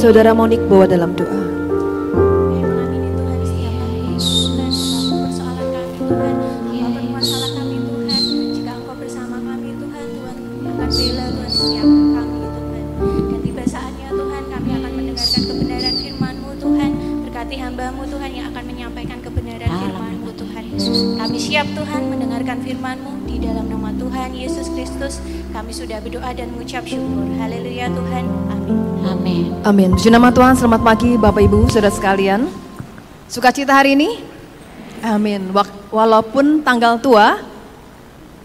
Saudara 0.00 0.32
Monik 0.32 0.64
bawa 0.64 0.88
dalam 0.88 1.12
doa. 1.12 1.60
Kami 25.50 25.76
sudah 25.76 26.00
berdoa 26.00 26.30
dan 26.32 26.50
mengucap 26.56 26.88
syukur. 26.88 27.26
Haleluya 27.36 27.92
Tuhan. 27.92 28.24
Amin 28.48 28.89
Amin. 29.10 29.50
Amin. 29.66 29.90
Puji 29.98 30.06
nama 30.06 30.30
Tuhan, 30.30 30.54
selamat 30.54 30.86
pagi 30.86 31.18
Bapak 31.18 31.42
Ibu, 31.42 31.66
Saudara 31.66 31.90
sekalian. 31.90 32.46
Sukacita 33.26 33.74
hari 33.74 33.98
ini? 33.98 34.22
Amin. 35.02 35.50
Walaupun 35.90 36.62
tanggal 36.62 36.94
tua, 37.02 37.42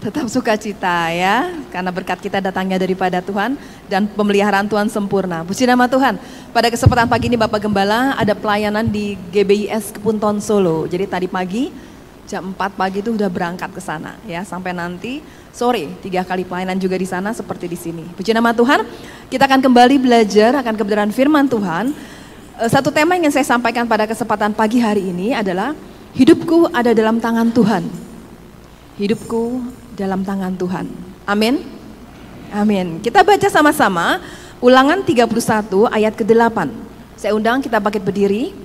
tetap 0.02 0.26
sukacita 0.26 1.14
ya. 1.14 1.54
Karena 1.70 1.94
berkat 1.94 2.18
kita 2.18 2.42
datangnya 2.42 2.82
daripada 2.82 3.22
Tuhan 3.22 3.54
dan 3.86 4.10
pemeliharaan 4.10 4.66
Tuhan 4.66 4.90
sempurna. 4.90 5.46
Puji 5.46 5.70
nama 5.70 5.86
Tuhan. 5.86 6.18
Pada 6.50 6.66
kesempatan 6.66 7.06
pagi 7.06 7.30
ini 7.30 7.38
Bapak 7.38 7.62
Gembala 7.62 8.18
ada 8.18 8.34
pelayanan 8.34 8.90
di 8.90 9.14
GBIS 9.30 9.94
Kepunton 9.94 10.42
Solo. 10.42 10.90
Jadi 10.90 11.06
tadi 11.06 11.30
pagi 11.30 11.70
jam 12.26 12.50
4 12.50 12.74
pagi 12.74 13.06
itu 13.06 13.14
udah 13.14 13.30
berangkat 13.30 13.70
ke 13.70 13.78
sana 13.78 14.18
ya 14.26 14.42
sampai 14.42 14.74
nanti 14.74 15.22
sore 15.56 15.88
tiga 16.04 16.20
kali 16.20 16.44
pelayanan 16.44 16.76
juga 16.76 17.00
di 17.00 17.08
sana 17.08 17.32
seperti 17.32 17.64
di 17.64 17.78
sini. 17.80 18.04
Puji 18.12 18.36
nama 18.36 18.52
Tuhan. 18.52 18.84
Kita 19.32 19.48
akan 19.48 19.64
kembali 19.64 19.96
belajar 19.96 20.60
akan 20.60 20.74
kebenaran 20.76 21.12
firman 21.16 21.48
Tuhan. 21.48 21.96
Eh, 22.60 22.68
Satu 22.68 22.92
tema 22.92 23.16
yang 23.16 23.32
saya 23.32 23.48
sampaikan 23.48 23.88
pada 23.88 24.04
kesempatan 24.04 24.52
pagi 24.52 24.84
hari 24.84 25.08
ini 25.08 25.32
adalah 25.32 25.72
hidupku 26.12 26.68
ada 26.76 26.92
dalam 26.92 27.16
tangan 27.16 27.48
Tuhan. 27.48 27.88
Hidupku 29.00 29.64
dalam 29.96 30.20
tangan 30.20 30.52
Tuhan. 30.60 30.84
Amin. 31.24 31.64
Amin. 32.52 33.00
Kita 33.00 33.24
baca 33.24 33.48
sama-sama 33.48 34.20
Ulangan 34.60 35.04
31 35.04 35.84
ayat 35.92 36.16
ke-8. 36.16 36.58
Saya 37.16 37.36
undang 37.36 37.60
kita 37.60 37.76
bangkit 37.76 38.00
berdiri. 38.00 38.56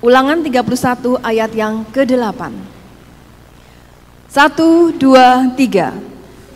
Ulangan 0.00 0.40
31 0.40 1.20
ayat 1.20 1.50
yang 1.52 1.84
ke-8. 1.92 2.79
Satu, 4.30 4.94
dua, 4.94 5.50
tiga. 5.58 5.90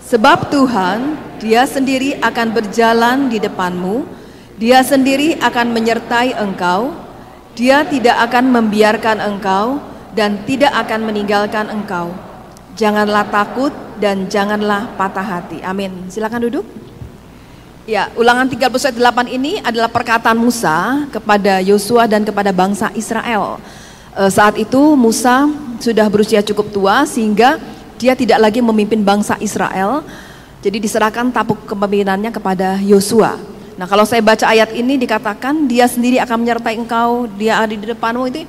Sebab 0.07 0.47
Tuhan, 0.47 1.19
dia 1.43 1.67
sendiri 1.67 2.15
akan 2.23 2.55
berjalan 2.55 3.27
di 3.27 3.43
depanmu, 3.43 4.07
dia 4.55 4.79
sendiri 4.87 5.35
akan 5.43 5.75
menyertai 5.75 6.39
engkau, 6.39 6.95
dia 7.59 7.83
tidak 7.83 8.15
akan 8.31 8.55
membiarkan 8.55 9.19
engkau 9.19 9.83
dan 10.15 10.47
tidak 10.47 10.71
akan 10.87 11.03
meninggalkan 11.03 11.67
engkau. 11.67 12.15
Janganlah 12.79 13.27
takut 13.27 13.75
dan 13.99 14.31
janganlah 14.31 14.95
patah 14.95 15.27
hati. 15.27 15.59
Amin. 15.67 16.07
Silakan 16.07 16.47
duduk. 16.47 16.67
Ya, 17.91 18.07
ulangan 18.15 18.47
38 18.47 18.95
ini 19.35 19.59
adalah 19.59 19.91
perkataan 19.91 20.39
Musa 20.39 21.11
kepada 21.11 21.59
Yosua 21.59 22.07
dan 22.07 22.23
kepada 22.23 22.55
bangsa 22.55 22.95
Israel. 22.95 23.59
Eh, 24.15 24.31
saat 24.31 24.55
itu 24.55 24.95
Musa 24.95 25.51
sudah 25.83 26.07
berusia 26.07 26.39
cukup 26.39 26.71
tua 26.71 27.03
sehingga 27.03 27.59
dia 27.99 28.15
tidak 28.15 28.39
lagi 28.39 28.63
memimpin 28.63 29.03
bangsa 29.03 29.35
Israel. 29.43 30.07
Jadi 30.63 30.79
diserahkan 30.81 31.35
tapuk 31.35 31.67
kepemimpinannya 31.67 32.31
kepada 32.31 32.79
Yosua. 32.81 33.37
Nah, 33.75 33.91
kalau 33.91 34.07
saya 34.07 34.23
baca 34.23 34.47
ayat 34.47 34.71
ini 34.71 34.95
dikatakan 34.97 35.67
dia 35.67 35.91
sendiri 35.91 36.23
akan 36.23 36.47
menyertai 36.47 36.79
engkau, 36.79 37.27
dia 37.27 37.59
ada 37.59 37.75
di 37.75 37.83
depanmu 37.83 38.31
itu 38.31 38.47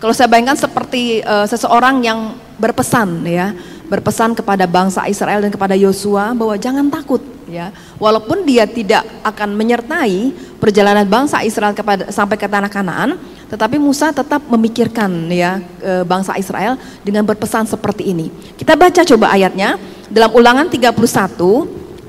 kalau 0.00 0.16
saya 0.16 0.24
bayangkan 0.24 0.56
seperti 0.56 1.20
eh, 1.20 1.46
seseorang 1.52 2.00
yang 2.00 2.40
berpesan 2.56 3.28
ya, 3.28 3.52
berpesan 3.92 4.32
kepada 4.32 4.64
bangsa 4.64 5.04
Israel 5.04 5.44
dan 5.44 5.52
kepada 5.52 5.76
Yosua 5.76 6.32
bahwa 6.32 6.56
jangan 6.56 6.88
takut 6.88 7.20
ya. 7.44 7.76
Walaupun 8.00 8.48
dia 8.48 8.64
tidak 8.64 9.04
akan 9.20 9.52
menyertai 9.52 10.32
perjalanan 10.56 11.04
bangsa 11.04 11.44
Israel 11.44 11.76
kepada 11.76 12.08
sampai 12.08 12.40
ke 12.40 12.48
tanah 12.48 12.72
Kanaan, 12.72 13.20
tetapi 13.54 13.78
Musa 13.78 14.10
tetap 14.10 14.42
memikirkan 14.50 15.30
ya 15.30 15.62
bangsa 16.02 16.34
Israel 16.34 16.74
dengan 17.06 17.22
berpesan 17.22 17.70
seperti 17.70 18.10
ini. 18.10 18.26
Kita 18.58 18.74
baca 18.74 19.06
coba 19.06 19.30
ayatnya 19.30 19.78
dalam 20.10 20.34
Ulangan 20.34 20.66
31 20.66 20.90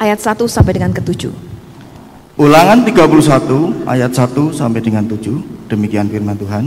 ayat 0.02 0.18
1 0.18 0.42
sampai 0.50 0.74
dengan 0.74 0.90
ke-7. 0.90 1.30
Ulangan 2.42 2.82
31 2.82 3.86
ayat 3.86 4.10
1 4.10 4.58
sampai 4.58 4.82
dengan 4.82 5.06
7 5.06 5.70
Demikian 5.70 6.10
firman 6.10 6.34
Tuhan. 6.34 6.66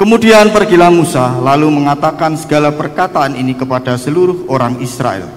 Kemudian 0.00 0.48
pergilah 0.56 0.88
Musa 0.88 1.36
lalu 1.44 1.68
mengatakan 1.68 2.32
segala 2.40 2.72
perkataan 2.72 3.36
ini 3.36 3.52
kepada 3.52 4.00
seluruh 4.00 4.48
orang 4.48 4.80
Israel. 4.80 5.28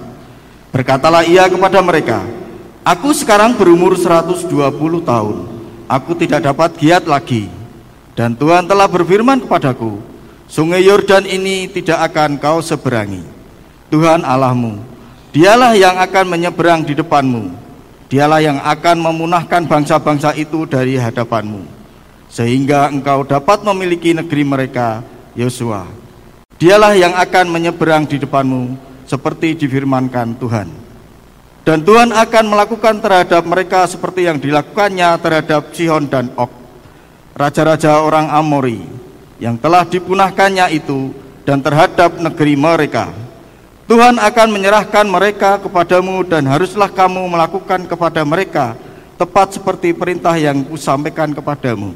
Berkatalah 0.72 1.28
ia 1.28 1.44
kepada 1.44 1.84
mereka 1.84 2.24
Aku 2.84 3.16
sekarang 3.16 3.56
berumur 3.56 3.96
120 3.96 4.48
tahun. 5.08 5.36
Aku 5.88 6.12
tidak 6.16 6.44
dapat 6.44 6.76
giat 6.76 7.04
lagi 7.08 7.48
Dan 8.14 8.38
Tuhan 8.38 8.70
telah 8.70 8.86
berfirman 8.86 9.42
kepadaku 9.42 9.98
Sungai 10.46 10.86
Yordan 10.86 11.26
ini 11.26 11.66
tidak 11.66 12.14
akan 12.14 12.38
kau 12.38 12.62
seberangi 12.62 13.22
Tuhan 13.90 14.22
Allahmu 14.22 14.78
Dialah 15.34 15.74
yang 15.74 15.98
akan 15.98 16.30
menyeberang 16.30 16.86
di 16.86 16.94
depanmu 16.94 17.50
Dialah 18.06 18.38
yang 18.38 18.62
akan 18.62 18.96
memunahkan 19.02 19.66
bangsa-bangsa 19.66 20.38
itu 20.38 20.62
dari 20.64 20.94
hadapanmu 20.94 21.84
sehingga 22.34 22.90
engkau 22.90 23.22
dapat 23.22 23.62
memiliki 23.62 24.10
negeri 24.10 24.42
mereka 24.42 25.06
Yosua. 25.38 25.86
Dialah 26.58 26.98
yang 26.98 27.14
akan 27.14 27.46
menyeberang 27.46 28.10
di 28.10 28.18
depanmu 28.18 28.74
seperti 29.06 29.54
difirmankan 29.54 30.34
Tuhan. 30.42 30.68
Dan 31.62 31.86
Tuhan 31.86 32.10
akan 32.10 32.44
melakukan 32.50 32.98
terhadap 32.98 33.42
mereka 33.46 33.86
seperti 33.86 34.26
yang 34.26 34.42
dilakukannya 34.42 35.16
terhadap 35.22 35.72
Sihon 35.72 36.10
dan 36.10 36.34
Og, 36.36 36.50
raja-raja 37.34 37.98
orang 37.98 38.30
Amori 38.30 38.86
yang 39.42 39.58
telah 39.58 39.82
dipunahkannya 39.82 40.70
itu 40.70 41.10
dan 41.42 41.60
terhadap 41.60 42.16
negeri 42.22 42.54
mereka. 42.54 43.10
Tuhan 43.84 44.16
akan 44.16 44.48
menyerahkan 44.48 45.04
mereka 45.04 45.60
kepadamu 45.60 46.24
dan 46.24 46.48
haruslah 46.48 46.88
kamu 46.88 47.20
melakukan 47.28 47.84
kepada 47.84 48.24
mereka 48.24 48.72
tepat 49.20 49.60
seperti 49.60 49.92
perintah 49.92 50.32
yang 50.40 50.64
kusampaikan 50.64 51.36
kepadamu. 51.36 51.92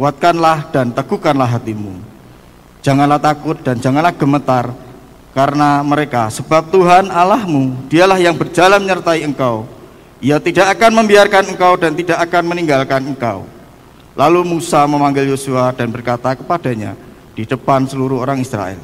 Kuatkanlah 0.00 0.72
dan 0.72 0.94
teguhkanlah 0.94 1.58
hatimu. 1.58 1.92
Janganlah 2.80 3.20
takut 3.20 3.58
dan 3.60 3.76
janganlah 3.76 4.14
gemetar 4.14 4.70
karena 5.36 5.84
mereka 5.84 6.32
sebab 6.32 6.72
Tuhan 6.72 7.10
Allahmu 7.12 7.90
dialah 7.90 8.16
yang 8.16 8.38
berjalan 8.38 8.80
menyertai 8.80 9.26
engkau. 9.26 9.68
Ia 10.24 10.40
tidak 10.40 10.72
akan 10.78 11.04
membiarkan 11.04 11.52
engkau 11.52 11.76
dan 11.76 11.92
tidak 11.92 12.18
akan 12.24 12.42
meninggalkan 12.48 13.02
engkau. 13.12 13.57
Lalu 14.18 14.58
Musa 14.58 14.82
memanggil 14.82 15.30
Yosua 15.30 15.70
dan 15.70 15.94
berkata 15.94 16.34
kepadanya 16.34 16.98
di 17.38 17.46
depan 17.46 17.86
seluruh 17.86 18.18
orang 18.18 18.42
Israel. 18.42 18.82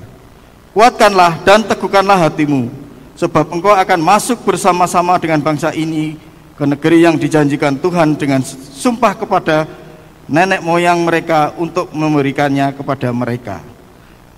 Kuatkanlah 0.70 1.42
dan 1.42 1.66
teguhkanlah 1.66 2.30
hatimu, 2.30 2.70
sebab 3.18 3.50
engkau 3.50 3.74
akan 3.74 3.98
masuk 3.98 4.46
bersama-sama 4.46 5.18
dengan 5.18 5.42
bangsa 5.42 5.74
ini 5.74 6.14
ke 6.54 6.62
negeri 6.62 7.02
yang 7.02 7.18
dijanjikan 7.18 7.74
Tuhan 7.82 8.14
dengan 8.14 8.46
sumpah 8.78 9.18
kepada 9.18 9.66
nenek 10.30 10.62
moyang 10.62 11.02
mereka 11.02 11.50
untuk 11.58 11.90
memberikannya 11.90 12.70
kepada 12.70 13.10
mereka. 13.10 13.58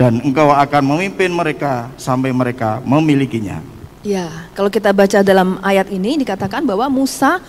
Dan 0.00 0.24
engkau 0.24 0.48
akan 0.48 0.96
memimpin 0.96 1.28
mereka 1.28 1.92
sampai 2.00 2.32
mereka 2.32 2.80
memilikinya. 2.84 3.60
Ya, 4.00 4.48
kalau 4.56 4.72
kita 4.72 4.96
baca 4.96 5.20
dalam 5.20 5.60
ayat 5.60 5.92
ini 5.92 6.20
dikatakan 6.20 6.64
bahwa 6.64 6.88
Musa 6.88 7.40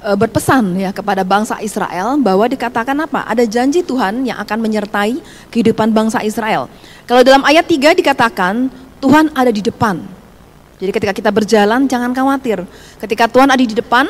e, 0.00 0.10
berpesan 0.16 0.76
ya 0.76 0.90
kepada 0.90 1.22
bangsa 1.22 1.60
Israel 1.60 2.16
bahwa 2.18 2.48
dikatakan 2.48 2.96
apa? 3.04 3.28
Ada 3.28 3.44
janji 3.46 3.84
Tuhan 3.84 4.24
yang 4.24 4.40
akan 4.40 4.58
menyertai 4.58 5.20
kehidupan 5.52 5.92
bangsa 5.92 6.24
Israel. 6.24 6.66
Kalau 7.04 7.22
dalam 7.22 7.44
ayat 7.44 7.68
3 7.68 7.94
dikatakan 7.96 8.72
Tuhan 9.00 9.32
ada 9.32 9.52
di 9.52 9.64
depan. 9.64 10.00
Jadi 10.80 10.90
ketika 10.96 11.12
kita 11.12 11.30
berjalan 11.32 11.84
jangan 11.84 12.16
khawatir. 12.16 12.64
Ketika 12.96 13.28
Tuhan 13.28 13.52
ada 13.52 13.60
di 13.60 13.76
depan, 13.76 14.08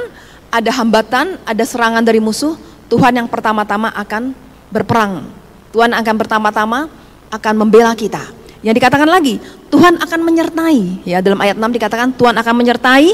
ada 0.50 0.70
hambatan, 0.70 1.38
ada 1.42 1.64
serangan 1.66 2.02
dari 2.02 2.22
musuh, 2.22 2.54
Tuhan 2.86 3.14
yang 3.14 3.26
pertama-tama 3.26 3.90
akan 3.94 4.34
berperang. 4.70 5.26
Tuhan 5.70 5.94
akan 5.94 6.14
pertama-tama 6.18 6.90
akan 7.30 7.54
membela 7.54 7.94
kita. 7.94 8.22
Yang 8.60 8.82
dikatakan 8.82 9.08
lagi, 9.08 9.38
Tuhan 9.72 9.96
akan 9.98 10.20
menyertai. 10.20 11.06
Ya, 11.06 11.22
dalam 11.22 11.38
ayat 11.40 11.56
6 11.56 11.64
dikatakan 11.70 12.08
Tuhan 12.14 12.34
akan 12.36 12.54
menyertai, 12.54 13.08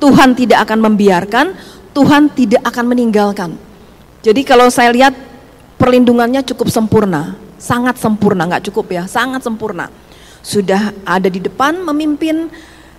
Tuhan 0.00 0.28
tidak 0.34 0.58
akan 0.66 0.78
membiarkan, 0.90 1.46
Tuhan 1.92 2.30
tidak 2.32 2.62
akan 2.64 2.84
meninggalkan. 2.90 3.50
Jadi 4.22 4.42
kalau 4.42 4.68
saya 4.68 4.90
lihat 4.92 5.14
perlindungannya 5.78 6.42
cukup 6.42 6.68
sempurna, 6.68 7.38
sangat 7.56 7.98
sempurna, 7.98 8.46
nggak 8.46 8.70
cukup 8.70 8.86
ya, 8.92 9.02
sangat 9.06 9.46
sempurna. 9.46 9.90
Sudah 10.42 10.94
ada 11.02 11.26
di 11.30 11.42
depan 11.42 11.82
memimpin, 11.82 12.50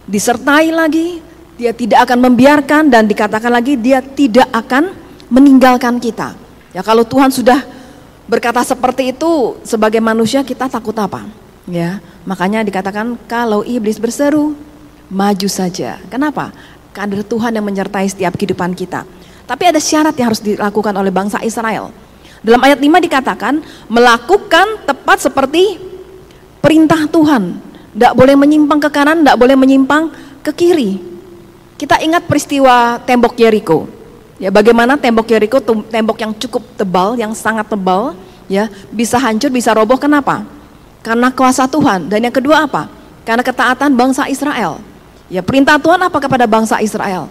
disertai 0.08 0.72
lagi, 0.72 1.20
dia 1.60 1.76
tidak 1.76 2.08
akan 2.08 2.32
membiarkan 2.32 2.88
dan 2.88 3.04
dikatakan 3.04 3.52
lagi 3.52 3.76
dia 3.76 4.00
tidak 4.00 4.48
akan 4.56 4.96
meninggalkan 5.28 6.00
kita. 6.00 6.36
Ya 6.72 6.80
kalau 6.80 7.04
Tuhan 7.04 7.34
sudah 7.36 7.66
berkata 8.30 8.64
seperti 8.64 9.12
itu 9.12 9.60
sebagai 9.68 10.00
manusia 10.00 10.40
kita 10.46 10.72
takut 10.72 10.96
apa? 10.96 11.28
Ya, 11.70 12.02
makanya 12.26 12.66
dikatakan 12.66 13.20
kalau 13.30 13.62
iblis 13.62 14.02
berseru, 14.02 14.58
maju 15.12 15.50
saja. 15.50 16.02
Kenapa? 16.08 16.54
Ada 16.96 17.24
Tuhan 17.24 17.56
yang 17.56 17.66
menyertai 17.66 18.08
setiap 18.10 18.36
kehidupan 18.36 18.76
kita. 18.76 19.06
Tapi 19.50 19.64
ada 19.66 19.82
syarat 19.82 20.14
yang 20.18 20.30
harus 20.30 20.42
dilakukan 20.44 20.94
oleh 20.94 21.10
bangsa 21.10 21.42
Israel. 21.42 21.90
Dalam 22.40 22.62
ayat 22.64 22.80
5 22.80 22.86
dikatakan 22.88 23.60
melakukan 23.92 24.86
tepat 24.88 25.18
seperti 25.26 25.82
perintah 26.64 27.08
Tuhan. 27.10 27.58
Tidak 27.96 28.14
boleh 28.14 28.36
menyimpang 28.38 28.80
ke 28.80 28.90
kanan, 28.94 29.26
tidak 29.26 29.38
boleh 29.42 29.56
menyimpang 29.58 30.14
ke 30.46 30.52
kiri. 30.54 31.02
Kita 31.80 31.98
ingat 32.04 32.28
peristiwa 32.28 33.00
tembok 33.04 33.34
Yeriko. 33.40 33.88
Ya, 34.40 34.54
bagaimana 34.54 34.96
tembok 34.96 35.28
Yeriko 35.28 35.60
tembok 35.88 36.18
yang 36.20 36.32
cukup 36.36 36.64
tebal, 36.80 37.20
yang 37.20 37.34
sangat 37.36 37.68
tebal, 37.68 38.16
ya, 38.48 38.72
bisa 38.92 39.20
hancur, 39.20 39.52
bisa 39.52 39.74
roboh. 39.74 40.00
Kenapa? 40.00 40.44
Karena 41.02 41.32
kuasa 41.32 41.68
Tuhan. 41.68 42.08
Dan 42.08 42.28
yang 42.28 42.36
kedua 42.36 42.68
apa? 42.68 42.88
Karena 43.24 43.44
ketaatan 43.44 43.96
bangsa 43.96 44.28
Israel. 44.28 44.80
Ya, 45.30 45.46
perintah 45.46 45.78
Tuhan 45.78 46.02
apa 46.02 46.18
kepada 46.18 46.50
bangsa 46.50 46.82
Israel? 46.82 47.30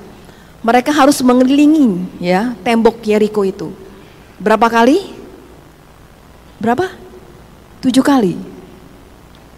Mereka 0.63 0.91
harus 0.91 1.19
mengelilingi 1.23 2.19
ya 2.19 2.55
tembok 2.63 3.03
Yeriko 3.03 3.43
itu. 3.43 3.75
Berapa 4.39 4.71
kali? 4.71 5.15
Berapa? 6.63 6.91
Tujuh 7.83 8.03
kali. 8.03 8.39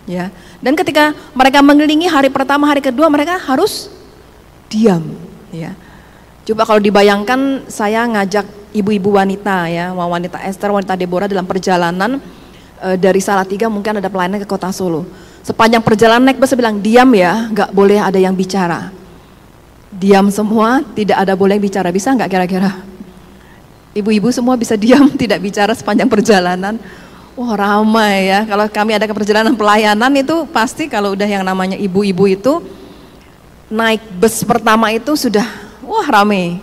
Ya. 0.09 0.33
Dan 0.61 0.77
ketika 0.77 1.17
mereka 1.33 1.65
mengelilingi 1.65 2.09
hari 2.09 2.29
pertama, 2.29 2.69
hari 2.69 2.85
kedua 2.85 3.09
mereka 3.09 3.41
harus 3.41 3.89
diam. 4.69 5.05
Ya. 5.53 5.77
Coba 6.45 6.65
kalau 6.65 6.81
dibayangkan 6.81 7.69
saya 7.69 8.05
ngajak 8.09 8.45
ibu-ibu 8.73 9.15
wanita 9.15 9.69
ya, 9.69 9.93
wanita 9.93 10.41
Esther, 10.45 10.73
wanita 10.73 10.97
Deborah 10.97 11.29
dalam 11.29 11.45
perjalanan 11.45 12.19
e, 12.81 12.89
dari 12.97 13.21
Salatiga 13.21 13.69
mungkin 13.69 14.01
ada 14.01 14.09
pelayanan 14.09 14.41
ke 14.41 14.49
kota 14.49 14.73
Solo. 14.73 15.05
Sepanjang 15.41 15.81
perjalanan 15.81 16.29
naik 16.29 16.37
bus 16.37 16.53
bilang 16.53 16.77
diam 16.77 17.09
ya, 17.17 17.49
nggak 17.49 17.73
boleh 17.73 17.97
ada 17.97 18.21
yang 18.21 18.37
bicara. 18.37 18.93
Diam 19.91 20.29
semua, 20.29 20.85
tidak 20.93 21.17
ada 21.17 21.33
boleh 21.33 21.57
yang 21.57 21.65
bicara. 21.65 21.89
Bisa 21.89 22.13
nggak 22.13 22.29
kira-kira? 22.29 22.85
Ibu-ibu 23.97 24.29
semua 24.31 24.55
bisa 24.61 24.77
diam, 24.77 25.09
tidak 25.23 25.41
bicara 25.41 25.73
sepanjang 25.73 26.07
perjalanan. 26.13 26.77
Wah 27.35 27.57
ramai 27.57 28.29
ya, 28.29 28.45
kalau 28.45 28.69
kami 28.69 28.93
ada 28.93 29.09
ke 29.09 29.15
perjalanan 29.17 29.57
pelayanan 29.57 30.13
itu 30.13 30.45
pasti 30.53 30.93
kalau 30.93 31.17
udah 31.17 31.25
yang 31.25 31.41
namanya 31.41 31.79
ibu-ibu 31.79 32.29
itu 32.29 32.61
naik 33.71 34.03
bus 34.19 34.45
pertama 34.45 34.93
itu 34.93 35.17
sudah 35.17 35.47
wah 35.87 36.05
rame. 36.05 36.61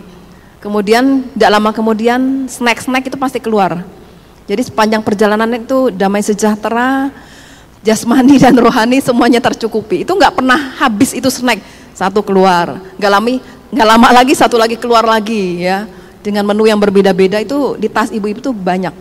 Kemudian 0.61 1.25
tidak 1.33 1.49
lama 1.49 1.71
kemudian 1.73 2.45
snack-snack 2.45 3.09
itu 3.09 3.17
pasti 3.17 3.41
keluar. 3.41 3.81
Jadi 4.47 4.63
sepanjang 4.69 5.01
perjalanan 5.01 5.49
itu 5.55 5.91
damai 5.91 6.23
sejahtera, 6.23 7.09
jasmani 7.87 8.35
dan 8.35 8.51
rohani 8.59 8.99
semuanya 8.99 9.39
tercukupi. 9.39 10.03
Itu 10.03 10.19
nggak 10.19 10.43
pernah 10.43 10.75
habis 10.75 11.15
itu 11.15 11.31
snack 11.31 11.63
satu 11.95 12.19
keluar, 12.19 12.83
nggak 12.99 13.11
lama 13.11 13.29
nggak 13.71 13.87
lama 13.87 14.07
lagi 14.11 14.33
satu 14.35 14.59
lagi 14.59 14.75
keluar 14.75 15.07
lagi 15.07 15.63
ya 15.63 15.87
dengan 16.23 16.43
menu 16.43 16.67
yang 16.67 16.79
berbeda-beda 16.79 17.39
itu 17.39 17.79
di 17.79 17.87
tas 17.87 18.11
ibu-ibu 18.11 18.39
itu 18.43 18.51
banyak 18.51 18.91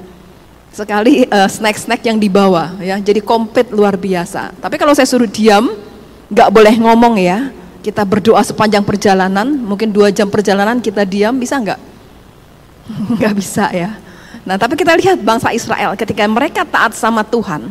sekali 0.74 1.24
uh, 1.26 1.48
snack-snack 1.48 2.02
yang 2.04 2.18
dibawa 2.20 2.76
ya 2.78 2.98
jadi 3.02 3.18
komplit 3.18 3.74
luar 3.74 3.98
biasa. 3.98 4.54
Tapi 4.62 4.78
kalau 4.78 4.94
saya 4.94 5.10
suruh 5.10 5.26
diam 5.26 5.74
nggak 6.30 6.48
boleh 6.50 6.74
ngomong 6.78 7.18
ya 7.18 7.50
kita 7.86 8.02
berdoa 8.02 8.42
sepanjang 8.42 8.82
perjalanan, 8.82 9.46
mungkin 9.46 9.94
dua 9.94 10.10
jam 10.10 10.26
perjalanan 10.26 10.82
kita 10.82 11.06
diam, 11.06 11.38
bisa 11.38 11.54
nggak? 11.54 11.78
nggak 13.22 13.34
bisa 13.38 13.70
ya. 13.70 13.94
Nah 14.42 14.58
tapi 14.58 14.74
kita 14.74 14.98
lihat 14.98 15.22
bangsa 15.22 15.54
Israel 15.54 15.94
ketika 15.94 16.26
mereka 16.26 16.66
taat 16.66 16.98
sama 16.98 17.22
Tuhan, 17.22 17.70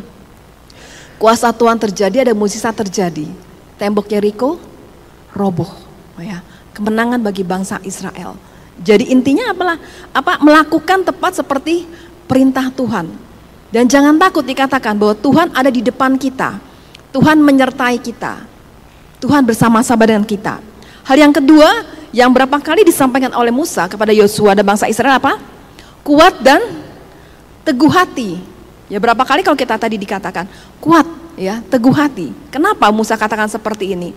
kuasa 1.18 1.52
Tuhan 1.52 1.80
terjadi, 1.80 2.30
ada 2.30 2.34
musisa 2.36 2.72
terjadi. 2.72 3.28
Tembok 3.76 4.08
Yeriko 4.08 4.60
roboh, 5.36 5.70
ya. 6.20 6.40
Kemenangan 6.76 7.24
bagi 7.24 7.44
bangsa 7.44 7.80
Israel. 7.88 8.36
Jadi 8.84 9.08
intinya 9.08 9.56
apalah? 9.56 9.80
Apa 10.12 10.44
melakukan 10.44 11.08
tepat 11.08 11.40
seperti 11.40 11.88
perintah 12.28 12.68
Tuhan. 12.72 13.08
Dan 13.72 13.88
jangan 13.88 14.20
takut 14.20 14.44
dikatakan 14.44 14.96
bahwa 15.00 15.16
Tuhan 15.16 15.48
ada 15.56 15.72
di 15.72 15.80
depan 15.80 16.20
kita. 16.20 16.60
Tuhan 17.16 17.40
menyertai 17.40 17.96
kita. 18.04 18.44
Tuhan 19.24 19.48
bersama-sama 19.48 20.04
dengan 20.04 20.28
kita. 20.28 20.60
Hal 21.08 21.16
yang 21.16 21.32
kedua, 21.32 21.88
yang 22.12 22.32
berapa 22.32 22.60
kali 22.60 22.84
disampaikan 22.84 23.32
oleh 23.36 23.52
Musa 23.52 23.88
kepada 23.88 24.12
Yosua 24.12 24.56
dan 24.56 24.68
bangsa 24.68 24.92
Israel 24.92 25.20
apa? 25.20 25.40
Kuat 26.04 26.44
dan 26.44 26.60
teguh 27.64 27.92
hati. 27.92 28.55
Ya 28.86 29.02
berapa 29.02 29.22
kali 29.26 29.42
kalau 29.42 29.58
kita 29.58 29.82
tadi 29.82 29.98
dikatakan 29.98 30.46
kuat 30.78 31.06
ya, 31.36 31.62
teguh 31.66 31.94
hati. 31.94 32.30
Kenapa 32.54 32.94
Musa 32.94 33.18
katakan 33.18 33.50
seperti 33.50 33.98
ini? 33.98 34.14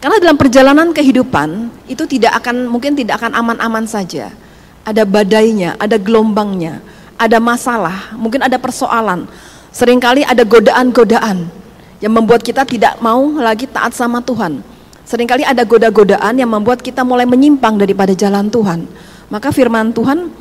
Karena 0.00 0.16
dalam 0.16 0.36
perjalanan 0.40 0.88
kehidupan 0.96 1.68
itu 1.84 2.08
tidak 2.08 2.40
akan 2.40 2.68
mungkin 2.68 2.96
tidak 2.96 3.20
akan 3.20 3.36
aman-aman 3.36 3.84
saja. 3.84 4.32
Ada 4.80 5.04
badainya, 5.04 5.76
ada 5.76 6.00
gelombangnya, 6.00 6.80
ada 7.20 7.36
masalah, 7.36 8.16
mungkin 8.16 8.40
ada 8.40 8.56
persoalan. 8.56 9.28
Seringkali 9.70 10.24
ada 10.24 10.40
godaan-godaan 10.40 11.52
yang 12.00 12.12
membuat 12.16 12.40
kita 12.40 12.64
tidak 12.64 12.96
mau 13.04 13.28
lagi 13.36 13.68
taat 13.68 13.92
sama 13.92 14.24
Tuhan. 14.24 14.64
Seringkali 15.04 15.44
ada 15.44 15.68
goda-godaan 15.68 16.38
yang 16.40 16.48
membuat 16.48 16.80
kita 16.80 17.04
mulai 17.04 17.28
menyimpang 17.28 17.76
daripada 17.76 18.16
jalan 18.16 18.48
Tuhan. 18.48 18.88
Maka 19.28 19.52
firman 19.52 19.92
Tuhan 19.92 20.32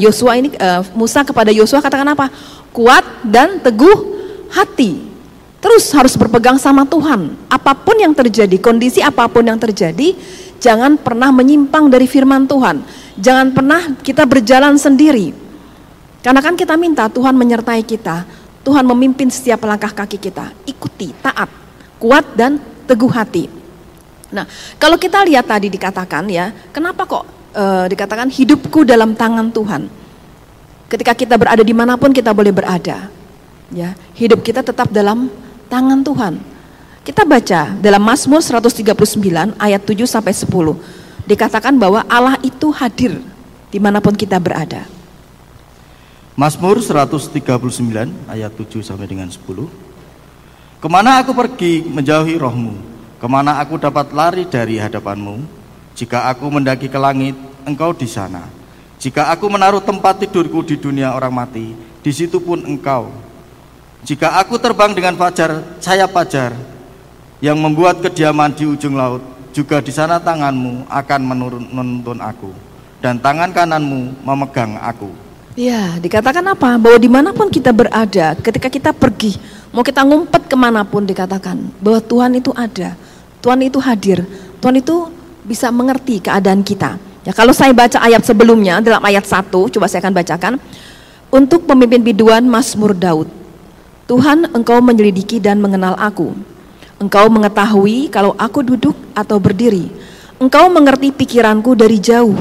Yosua 0.00 0.40
ini 0.40 0.48
eh, 0.54 0.82
Musa 0.96 1.20
kepada 1.26 1.52
Yosua 1.52 1.82
katakan 1.84 2.08
apa? 2.08 2.32
Kuat 2.72 3.04
dan 3.26 3.60
teguh 3.60 4.16
hati. 4.52 5.08
Terus 5.58 5.90
harus 5.90 6.14
berpegang 6.14 6.54
sama 6.56 6.86
Tuhan. 6.86 7.34
Apa 7.50 7.74
pun 7.74 7.98
yang 7.98 8.14
terjadi, 8.14 8.56
kondisi 8.62 9.02
apa 9.02 9.26
pun 9.26 9.42
yang 9.42 9.58
terjadi, 9.58 10.14
jangan 10.62 10.94
pernah 10.94 11.34
menyimpang 11.34 11.90
dari 11.90 12.06
firman 12.06 12.46
Tuhan. 12.46 12.86
Jangan 13.18 13.50
pernah 13.50 13.80
kita 13.98 14.22
berjalan 14.22 14.78
sendiri. 14.78 15.34
Karena 16.22 16.38
kan 16.38 16.54
kita 16.54 16.78
minta 16.78 17.10
Tuhan 17.10 17.34
menyertai 17.34 17.82
kita. 17.82 18.22
Tuhan 18.62 18.86
memimpin 18.86 19.26
setiap 19.34 19.66
langkah 19.66 19.90
kaki 19.90 20.18
kita. 20.22 20.54
Ikuti, 20.62 21.10
taat, 21.18 21.50
kuat 21.98 22.38
dan 22.38 22.62
teguh 22.86 23.10
hati. 23.10 23.50
Nah, 24.30 24.46
kalau 24.78 24.94
kita 25.00 25.24
lihat 25.26 25.48
tadi 25.48 25.72
dikatakan 25.72 26.28
ya, 26.30 26.52
kenapa 26.70 27.08
kok 27.08 27.37
e, 27.52 27.64
dikatakan 27.92 28.28
hidupku 28.28 28.84
dalam 28.84 29.12
tangan 29.16 29.52
Tuhan? 29.52 29.88
Ketika 30.88 31.12
kita 31.12 31.36
berada 31.36 31.60
di 31.60 31.74
mana 31.76 32.00
pun 32.00 32.12
kita 32.12 32.32
boleh 32.32 32.52
berada, 32.52 33.12
ya 33.68 33.92
hidup 34.16 34.40
kita 34.40 34.64
tetap 34.64 34.88
dalam 34.88 35.28
tangan 35.68 36.00
Tuhan. 36.00 36.34
Kita 37.04 37.24
baca 37.24 37.72
dalam 37.80 38.02
Mazmur 38.04 38.40
139 38.44 39.56
ayat 39.56 39.80
7 39.80 40.04
sampai 40.04 40.32
10 40.32 40.48
dikatakan 41.28 41.76
bahwa 41.76 42.04
Allah 42.08 42.36
itu 42.40 42.68
hadir 42.72 43.20
di 43.68 43.76
mana 43.80 44.00
pun 44.00 44.16
kita 44.16 44.36
berada. 44.40 44.84
Mazmur 46.38 46.80
139 46.80 47.34
ayat 48.30 48.52
7 48.54 48.80
sampai 48.80 49.10
dengan 49.10 49.28
10. 49.28 49.40
Ke 50.78 50.86
mana 50.86 51.18
aku 51.18 51.34
pergi 51.34 51.82
menjauhi 51.82 52.38
rohmu? 52.38 52.78
Ke 53.18 53.26
mana 53.26 53.58
aku 53.58 53.74
dapat 53.74 54.14
lari 54.14 54.46
dari 54.46 54.78
hadapanmu? 54.78 55.57
Jika 55.98 56.30
aku 56.30 56.46
mendaki 56.46 56.86
ke 56.86 56.94
langit, 56.94 57.34
engkau 57.66 57.90
di 57.90 58.06
sana. 58.06 58.46
Jika 59.02 59.34
aku 59.34 59.50
menaruh 59.50 59.82
tempat 59.82 60.22
tidurku 60.22 60.62
di 60.62 60.78
dunia 60.78 61.10
orang 61.10 61.34
mati, 61.34 61.74
di 61.74 62.12
situ 62.14 62.38
pun 62.38 62.62
engkau. 62.62 63.10
Jika 64.06 64.38
aku 64.38 64.62
terbang 64.62 64.94
dengan 64.94 65.18
fajar, 65.18 65.58
sayap 65.82 66.14
fajar, 66.14 66.54
yang 67.42 67.58
membuat 67.58 67.98
kediaman 67.98 68.54
di 68.54 68.70
ujung 68.70 68.94
laut, 68.94 69.26
juga 69.50 69.82
di 69.82 69.90
sana 69.90 70.22
tanganmu 70.22 70.86
akan 70.86 71.20
menurun, 71.26 71.64
menuntun 71.66 72.22
aku, 72.22 72.54
dan 73.02 73.18
tangan 73.18 73.50
kananmu 73.50 74.22
memegang 74.22 74.78
aku. 74.78 75.10
Ya, 75.58 75.98
dikatakan 75.98 76.46
apa? 76.46 76.78
Bahwa 76.78 76.98
di 77.02 77.10
mana 77.10 77.34
pun 77.34 77.50
kita 77.50 77.74
berada, 77.74 78.38
ketika 78.38 78.70
kita 78.70 78.90
pergi, 78.94 79.34
mau 79.74 79.82
kita 79.82 80.06
ngumpet 80.06 80.46
ke 80.46 80.54
mana 80.54 80.86
pun 80.86 81.02
dikatakan 81.02 81.58
bahwa 81.82 81.98
Tuhan 81.98 82.38
itu 82.38 82.54
ada, 82.54 82.94
Tuhan 83.42 83.66
itu 83.66 83.82
hadir, 83.82 84.22
Tuhan 84.62 84.78
itu 84.78 85.17
bisa 85.48 85.72
mengerti 85.72 86.20
keadaan 86.20 86.60
kita. 86.60 87.00
Ya, 87.24 87.32
kalau 87.32 87.56
saya 87.56 87.72
baca 87.72 87.96
ayat 88.04 88.20
sebelumnya 88.20 88.84
dalam 88.84 89.00
ayat 89.00 89.24
1, 89.24 89.48
coba 89.48 89.88
saya 89.88 90.04
akan 90.04 90.14
bacakan. 90.14 90.54
Untuk 91.28 91.64
pemimpin 91.64 92.00
biduan 92.04 92.44
Mazmur 92.44 92.92
Daud. 92.92 93.28
Tuhan 94.08 94.48
engkau 94.56 94.80
menyelidiki 94.80 95.36
dan 95.36 95.60
mengenal 95.60 95.92
aku. 96.00 96.32
Engkau 96.96 97.28
mengetahui 97.28 98.08
kalau 98.08 98.32
aku 98.40 98.64
duduk 98.64 98.96
atau 99.12 99.36
berdiri. 99.36 99.92
Engkau 100.40 100.72
mengerti 100.72 101.12
pikiranku 101.12 101.76
dari 101.76 102.00
jauh. 102.00 102.32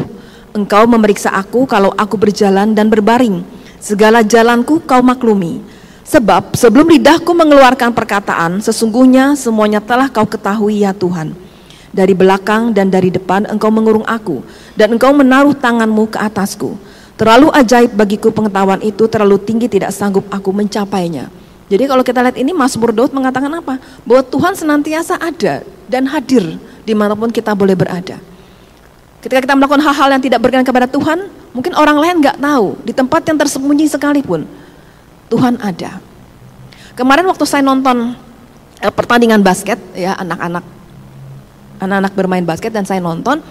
Engkau 0.56 0.88
memeriksa 0.88 1.36
aku 1.36 1.68
kalau 1.68 1.92
aku 2.00 2.16
berjalan 2.16 2.72
dan 2.72 2.88
berbaring. 2.88 3.44
Segala 3.84 4.24
jalanku 4.24 4.80
kau 4.88 5.04
maklumi. 5.04 5.60
Sebab 6.08 6.56
sebelum 6.56 6.88
lidahku 6.88 7.36
mengeluarkan 7.36 7.92
perkataan, 7.92 8.64
sesungguhnya 8.64 9.36
semuanya 9.36 9.84
telah 9.84 10.08
kau 10.08 10.24
ketahui 10.24 10.88
ya 10.88 10.96
Tuhan. 10.96 11.47
Dari 11.98 12.14
belakang 12.14 12.78
dan 12.78 12.94
dari 12.94 13.10
depan 13.10 13.50
engkau 13.50 13.74
mengurung 13.74 14.06
aku, 14.06 14.46
dan 14.78 14.94
engkau 14.94 15.10
menaruh 15.18 15.58
tanganmu 15.58 16.14
ke 16.14 16.22
atasku. 16.22 16.78
Terlalu 17.18 17.50
ajaib 17.50 17.98
bagiku 17.98 18.30
pengetahuan 18.30 18.78
itu, 18.86 19.10
terlalu 19.10 19.42
tinggi 19.42 19.66
tidak 19.66 19.90
sanggup 19.90 20.30
aku 20.30 20.54
mencapainya. 20.54 21.34
Jadi 21.66 21.90
kalau 21.90 22.06
kita 22.06 22.22
lihat 22.22 22.38
ini 22.38 22.54
Mazmur 22.54 22.94
Daud 22.94 23.12
mengatakan 23.18 23.50
apa? 23.58 23.82
Bahwa 24.06 24.22
Tuhan 24.22 24.54
senantiasa 24.54 25.18
ada 25.18 25.66
dan 25.90 26.06
hadir 26.06 26.62
di 26.86 26.94
mana 26.94 27.18
pun 27.18 27.34
kita 27.34 27.58
boleh 27.58 27.74
berada. 27.74 28.22
Ketika 29.20 29.44
kita 29.44 29.58
melakukan 29.58 29.82
hal-hal 29.82 30.14
yang 30.14 30.22
tidak 30.22 30.40
berkenan 30.46 30.64
kepada 30.64 30.86
Tuhan, 30.86 31.28
mungkin 31.52 31.74
orang 31.74 31.98
lain 31.98 32.16
nggak 32.22 32.38
tahu, 32.38 32.78
di 32.86 32.94
tempat 32.94 33.26
yang 33.26 33.42
tersembunyi 33.42 33.90
sekalipun, 33.90 34.46
Tuhan 35.28 35.58
ada. 35.58 35.98
Kemarin 36.94 37.26
waktu 37.26 37.44
saya 37.50 37.66
nonton 37.66 38.14
eh, 38.78 38.94
pertandingan 38.94 39.42
basket, 39.42 39.82
ya 39.98 40.14
anak-anak, 40.22 40.77
anak-anak 41.78 42.14
bermain 42.14 42.46
basket 42.46 42.74
dan 42.74 42.86
saya 42.86 43.02
nonton, 43.02 43.42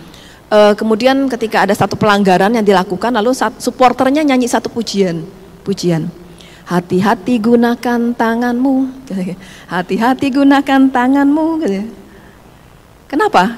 eh, 0.50 0.74
kemudian 0.78 1.26
ketika 1.30 1.66
ada 1.66 1.74
satu 1.74 1.94
pelanggaran 1.98 2.54
yang 2.54 2.66
dilakukan, 2.66 3.14
lalu 3.14 3.34
supporternya 3.58 4.22
nyanyi 4.26 4.46
satu 4.50 4.70
pujian, 4.70 5.26
pujian. 5.66 6.10
Hati-hati 6.66 7.38
gunakan 7.38 8.10
tanganmu, 8.18 9.06
hati-hati 9.70 10.26
gunakan 10.34 10.90
tanganmu. 10.90 11.62
Kenapa? 13.06 13.54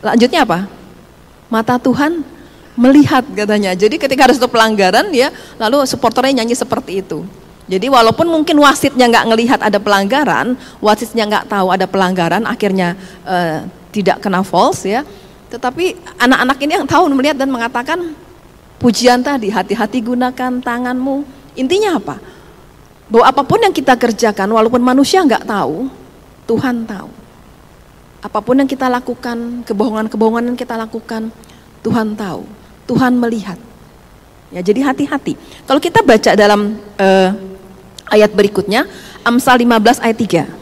Lanjutnya 0.00 0.48
apa? 0.48 0.64
Mata 1.52 1.76
Tuhan 1.76 2.24
melihat 2.72 3.20
katanya. 3.36 3.76
Jadi 3.76 4.00
ketika 4.00 4.24
ada 4.24 4.32
satu 4.32 4.48
pelanggaran 4.48 5.12
ya, 5.12 5.28
lalu 5.60 5.84
supporternya 5.84 6.40
nyanyi 6.40 6.56
seperti 6.56 7.04
itu. 7.04 7.20
Jadi 7.68 7.86
walaupun 7.86 8.26
mungkin 8.26 8.58
wasitnya 8.58 9.06
nggak 9.06 9.26
ngelihat 9.28 9.60
ada 9.62 9.78
pelanggaran, 9.78 10.58
wasitnya 10.82 11.28
nggak 11.28 11.52
tahu 11.52 11.68
ada 11.70 11.86
pelanggaran, 11.86 12.42
akhirnya 12.48 12.98
uh, 13.22 13.62
tidak 13.92 14.24
kena 14.24 14.40
false 14.40 14.88
ya. 14.88 15.04
Tetapi 15.52 16.16
anak-anak 16.16 16.58
ini 16.64 16.72
yang 16.80 16.88
tahu 16.88 17.12
melihat 17.12 17.36
dan 17.36 17.52
mengatakan 17.52 18.16
pujian 18.80 19.20
tadi, 19.20 19.52
hati-hati 19.52 20.00
gunakan 20.00 20.58
tanganmu. 20.64 21.22
Intinya 21.54 22.00
apa? 22.00 22.16
Bahwa 23.12 23.24
apa 23.28 23.42
pun 23.44 23.60
yang 23.60 23.76
kita 23.76 23.92
kerjakan, 24.00 24.48
walaupun 24.48 24.80
manusia 24.80 25.20
nggak 25.20 25.44
tahu, 25.44 25.92
Tuhan 26.48 26.88
tahu. 26.88 27.12
Apa 28.24 28.40
pun 28.40 28.56
yang 28.56 28.70
kita 28.70 28.88
lakukan, 28.88 29.60
kebohongan-kebohongan 29.68 30.54
yang 30.54 30.58
kita 30.58 30.80
lakukan, 30.80 31.28
Tuhan 31.84 32.16
tahu, 32.16 32.48
Tuhan 32.88 33.20
melihat. 33.20 33.60
Ya, 34.48 34.64
jadi 34.64 34.88
hati-hati. 34.88 35.36
Kalau 35.68 35.80
kita 35.80 36.00
baca 36.00 36.32
dalam 36.32 36.80
uh, 36.96 37.30
ayat 38.08 38.32
berikutnya, 38.32 38.88
Amsal 39.24 39.60
15 39.60 40.00
ayat 40.00 40.16
3. 40.48 40.61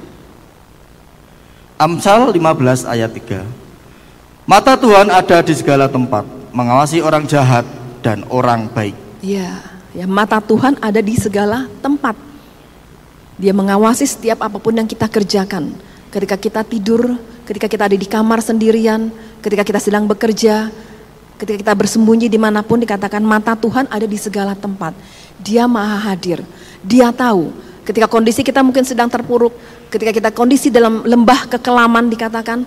Amsal 1.80 2.28
15 2.36 2.84
ayat 2.84 3.08
3. 3.08 3.40
Mata 4.44 4.76
Tuhan 4.76 5.08
ada 5.08 5.40
di 5.40 5.56
segala 5.56 5.88
tempat, 5.88 6.28
mengawasi 6.52 7.00
orang 7.00 7.24
jahat 7.24 7.64
dan 8.04 8.20
orang 8.28 8.68
baik. 8.68 8.92
Ya, 9.24 9.64
ya 9.96 10.04
mata 10.04 10.44
Tuhan 10.44 10.76
ada 10.84 11.00
di 11.00 11.16
segala 11.16 11.72
tempat. 11.80 12.20
Dia 13.40 13.56
mengawasi 13.56 14.04
setiap 14.04 14.44
apa 14.44 14.60
pun 14.60 14.76
yang 14.76 14.84
kita 14.84 15.08
kerjakan. 15.08 15.72
Ketika 16.12 16.36
kita 16.36 16.60
tidur, 16.68 17.16
ketika 17.48 17.64
kita 17.64 17.88
ada 17.88 17.96
di 17.96 18.04
kamar 18.04 18.44
sendirian, 18.44 19.08
ketika 19.40 19.64
kita 19.64 19.80
sedang 19.80 20.04
bekerja, 20.04 20.68
ketika 21.40 21.64
kita 21.64 21.72
bersembunyi 21.72 22.28
di 22.28 22.36
mana 22.36 22.60
pun 22.60 22.76
dikatakan 22.76 23.24
mata 23.24 23.56
Tuhan 23.56 23.88
ada 23.88 24.04
di 24.04 24.20
segala 24.20 24.52
tempat. 24.52 24.92
Dia 25.40 25.64
maha 25.64 26.12
hadir, 26.12 26.44
dia 26.84 27.08
tahu 27.08 27.69
ketika 27.90 28.06
kondisi 28.06 28.46
kita 28.46 28.62
mungkin 28.62 28.86
sedang 28.86 29.10
terpuruk, 29.10 29.50
ketika 29.90 30.14
kita 30.14 30.30
kondisi 30.30 30.70
dalam 30.70 31.02
lembah 31.02 31.50
kekelaman 31.50 32.06
dikatakan 32.06 32.62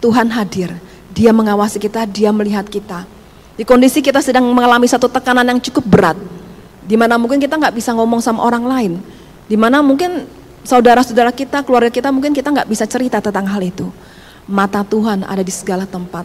Tuhan 0.00 0.32
hadir, 0.32 0.72
dia 1.12 1.28
mengawasi 1.28 1.76
kita, 1.76 2.08
dia 2.08 2.32
melihat 2.32 2.64
kita. 2.64 3.04
Di 3.52 3.68
kondisi 3.68 4.00
kita 4.00 4.24
sedang 4.24 4.48
mengalami 4.48 4.88
satu 4.88 5.12
tekanan 5.12 5.44
yang 5.44 5.60
cukup 5.60 5.84
berat, 5.84 6.16
di 6.88 6.96
mana 6.96 7.20
mungkin 7.20 7.36
kita 7.36 7.60
nggak 7.60 7.76
bisa 7.76 7.92
ngomong 7.92 8.24
sama 8.24 8.40
orang 8.40 8.64
lain, 8.64 8.92
di 9.44 9.60
mana 9.60 9.84
mungkin 9.84 10.24
saudara-saudara 10.64 11.36
kita, 11.36 11.60
keluarga 11.68 11.92
kita 11.92 12.08
mungkin 12.08 12.32
kita 12.32 12.48
nggak 12.48 12.64
bisa 12.72 12.88
cerita 12.88 13.20
tentang 13.20 13.44
hal 13.52 13.60
itu. 13.60 13.92
Mata 14.48 14.80
Tuhan 14.88 15.28
ada 15.28 15.44
di 15.44 15.52
segala 15.52 15.84
tempat. 15.84 16.24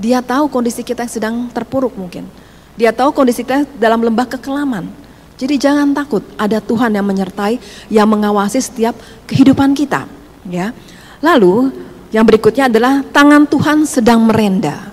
Dia 0.00 0.24
tahu 0.24 0.48
kondisi 0.48 0.80
kita 0.80 1.04
yang 1.04 1.12
sedang 1.12 1.34
terpuruk 1.52 1.92
mungkin. 1.92 2.24
Dia 2.72 2.88
tahu 2.88 3.12
kondisi 3.12 3.44
kita 3.44 3.68
dalam 3.76 4.00
lembah 4.00 4.24
kekelaman. 4.24 5.01
Jadi 5.40 5.54
jangan 5.58 5.90
takut, 5.96 6.22
ada 6.38 6.62
Tuhan 6.62 6.94
yang 6.94 7.06
menyertai, 7.06 7.58
yang 7.88 8.06
mengawasi 8.06 8.62
setiap 8.62 8.94
kehidupan 9.26 9.74
kita. 9.74 10.06
Ya. 10.46 10.70
Lalu 11.22 11.72
yang 12.12 12.28
berikutnya 12.28 12.68
adalah 12.68 13.00
tangan 13.10 13.48
Tuhan 13.48 13.88
sedang 13.88 14.22
merenda. 14.28 14.92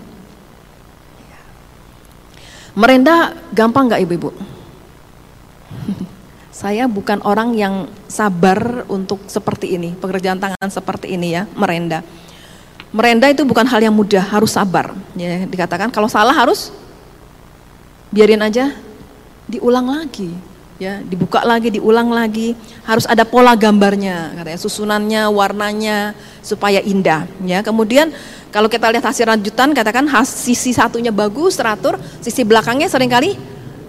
Merenda 2.80 3.36
gampang 3.52 3.92
nggak 3.92 4.02
ibu-ibu? 4.08 4.32
Saya 6.56 6.88
bukan 6.88 7.20
orang 7.28 7.52
yang 7.60 7.92
sabar 8.08 8.88
untuk 8.88 9.28
seperti 9.28 9.76
ini, 9.76 9.92
pekerjaan 10.00 10.40
tangan 10.40 10.70
seperti 10.72 11.12
ini 11.12 11.36
ya, 11.36 11.44
merenda. 11.60 12.02
Merenda 12.90 13.30
itu 13.30 13.46
bukan 13.46 13.68
hal 13.70 13.84
yang 13.84 13.94
mudah, 13.94 14.24
harus 14.24 14.56
sabar. 14.56 14.96
Ya, 15.14 15.46
dikatakan 15.46 15.92
kalau 15.92 16.08
salah 16.08 16.34
harus 16.34 16.74
biarin 18.10 18.42
aja, 18.42 18.74
diulang 19.50 19.90
lagi, 19.90 20.30
ya, 20.78 21.02
dibuka 21.02 21.42
lagi, 21.42 21.74
diulang 21.74 22.14
lagi. 22.14 22.54
Harus 22.86 23.10
ada 23.10 23.26
pola 23.26 23.58
gambarnya, 23.58 24.38
katanya 24.38 24.60
susunannya, 24.62 25.22
warnanya 25.34 26.14
supaya 26.46 26.80
indah. 26.80 27.26
Ya, 27.44 27.66
kemudian 27.66 28.14
kalau 28.54 28.70
kita 28.70 28.90
lihat 28.90 29.06
hasil 29.06 29.26
lanjutan, 29.26 29.74
katakan 29.74 30.06
sisi 30.26 30.74
satunya 30.74 31.10
bagus, 31.10 31.58
teratur, 31.58 31.98
sisi 32.22 32.46
belakangnya 32.46 32.88
sering 32.90 33.10
kali 33.10 33.34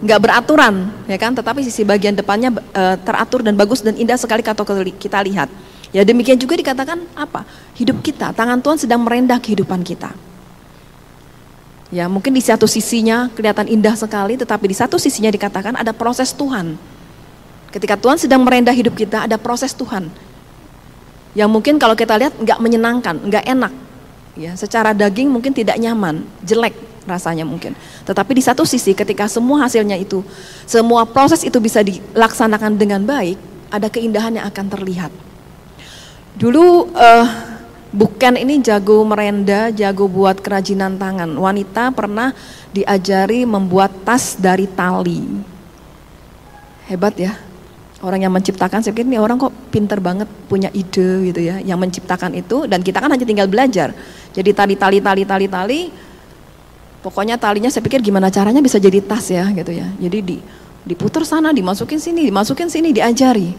nggak 0.00 0.20
beraturan, 0.20 0.88
ya 1.04 1.20
kan? 1.20 1.36
Tetapi 1.36 1.60
sisi 1.60 1.84
bagian 1.84 2.16
depannya 2.16 2.48
e, 2.72 2.82
teratur 3.04 3.44
dan 3.44 3.52
bagus 3.52 3.84
dan 3.84 3.92
indah 4.00 4.16
sekali 4.16 4.40
kalau 4.40 4.64
kita 4.96 5.20
lihat. 5.20 5.52
Ya 5.90 6.06
demikian 6.06 6.38
juga 6.38 6.56
dikatakan 6.56 7.02
apa? 7.18 7.44
Hidup 7.76 8.00
kita, 8.00 8.32
tangan 8.32 8.62
Tuhan 8.62 8.78
sedang 8.80 9.02
merendah 9.02 9.42
kehidupan 9.42 9.82
kita. 9.84 10.29
Ya 11.90 12.06
mungkin 12.06 12.30
di 12.30 12.38
satu 12.38 12.70
sisinya 12.70 13.26
kelihatan 13.35 13.66
indah 13.66 13.99
sekali, 13.99 14.38
tetapi 14.38 14.70
di 14.70 14.76
satu 14.78 14.94
sisinya 14.94 15.26
dikatakan 15.26 15.75
ada 15.75 15.90
proses 15.90 16.30
Tuhan. 16.30 16.78
Ketika 17.75 17.99
Tuhan 17.99 18.18
sedang 18.18 18.47
merendah 18.47 18.75
hidup 18.75 18.94
kita, 18.94 19.26
ada 19.26 19.35
proses 19.35 19.75
Tuhan. 19.75 20.06
Yang 21.35 21.50
mungkin 21.50 21.75
kalau 21.82 21.99
kita 21.99 22.14
lihat 22.14 22.35
nggak 22.38 22.59
menyenangkan, 22.62 23.14
nggak 23.26 23.44
enak. 23.47 23.73
Ya, 24.38 24.54
secara 24.54 24.94
daging 24.94 25.30
mungkin 25.30 25.50
tidak 25.50 25.78
nyaman, 25.82 26.23
jelek 26.47 26.75
rasanya 27.11 27.42
mungkin. 27.42 27.75
Tetapi 28.06 28.38
di 28.38 28.42
satu 28.42 28.62
sisi 28.62 28.94
ketika 28.94 29.26
semua 29.26 29.66
hasilnya 29.66 29.99
itu, 29.99 30.23
semua 30.70 31.02
proses 31.02 31.42
itu 31.42 31.59
bisa 31.59 31.82
dilaksanakan 31.82 32.78
dengan 32.78 33.02
baik, 33.02 33.35
ada 33.70 33.90
keindahan 33.90 34.38
yang 34.38 34.47
akan 34.47 34.66
terlihat. 34.70 35.11
Dulu 36.38 36.94
uh, 36.94 37.26
Bukan 37.90 38.38
ini 38.38 38.62
jago 38.62 39.02
merenda, 39.02 39.75
jago 39.75 40.06
buat 40.06 40.38
kerajinan 40.38 40.94
tangan. 40.94 41.26
Wanita 41.35 41.90
pernah 41.90 42.30
diajari 42.70 43.42
membuat 43.42 43.90
tas 44.06 44.38
dari 44.38 44.70
tali. 44.70 45.26
Hebat 46.87 47.18
ya. 47.18 47.35
Orang 48.00 48.23
yang 48.23 48.30
menciptakan, 48.32 48.80
saya 48.80 48.94
pikir 48.94 49.11
ini 49.11 49.18
orang 49.20 49.37
kok 49.37 49.52
pinter 49.75 50.00
banget 50.00 50.25
punya 50.49 50.73
ide 50.73 51.28
gitu 51.28 51.40
ya, 51.42 51.61
yang 51.61 51.76
menciptakan 51.76 52.32
itu 52.32 52.64
dan 52.64 52.80
kita 52.80 52.97
kan 52.97 53.12
hanya 53.12 53.26
tinggal 53.28 53.44
belajar. 53.44 53.92
Jadi 54.32 54.56
tali-tali, 54.56 55.04
tali-tali, 55.04 55.47
tali, 55.50 55.80
pokoknya 57.04 57.37
talinya 57.37 57.68
saya 57.68 57.85
pikir 57.85 58.00
gimana 58.00 58.32
caranya 58.32 58.64
bisa 58.64 58.80
jadi 58.80 59.04
tas 59.04 59.28
ya 59.28 59.44
gitu 59.52 59.76
ya. 59.76 59.85
Jadi 60.00 60.18
di, 60.25 60.37
diputar 60.87 61.28
sana, 61.28 61.52
dimasukin 61.52 62.00
sini, 62.00 62.30
dimasukin 62.32 62.73
sini, 62.73 62.94
diajari. 62.94 63.52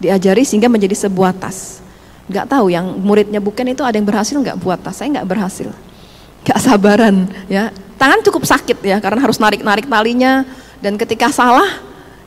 Diajari 0.00 0.46
sehingga 0.46 0.72
menjadi 0.72 0.96
sebuah 0.96 1.36
tas 1.36 1.81
nggak 2.30 2.46
tahu 2.46 2.70
yang 2.70 2.86
muridnya 3.02 3.42
bukan 3.42 3.66
itu 3.74 3.82
ada 3.82 3.98
yang 3.98 4.06
berhasil 4.06 4.36
nggak 4.38 4.58
buat 4.60 4.78
tas? 4.78 5.00
Saya 5.00 5.10
nggak 5.18 5.26
berhasil. 5.26 5.70
Nggak 6.46 6.58
sabaran 6.62 7.26
ya. 7.50 7.74
Tangan 7.98 8.18
cukup 8.26 8.42
sakit 8.42 8.78
ya 8.82 8.98
karena 8.98 9.22
harus 9.22 9.38
narik 9.38 9.62
narik 9.62 9.86
talinya. 9.86 10.46
Dan 10.82 10.98
ketika 10.98 11.30
salah 11.30 11.66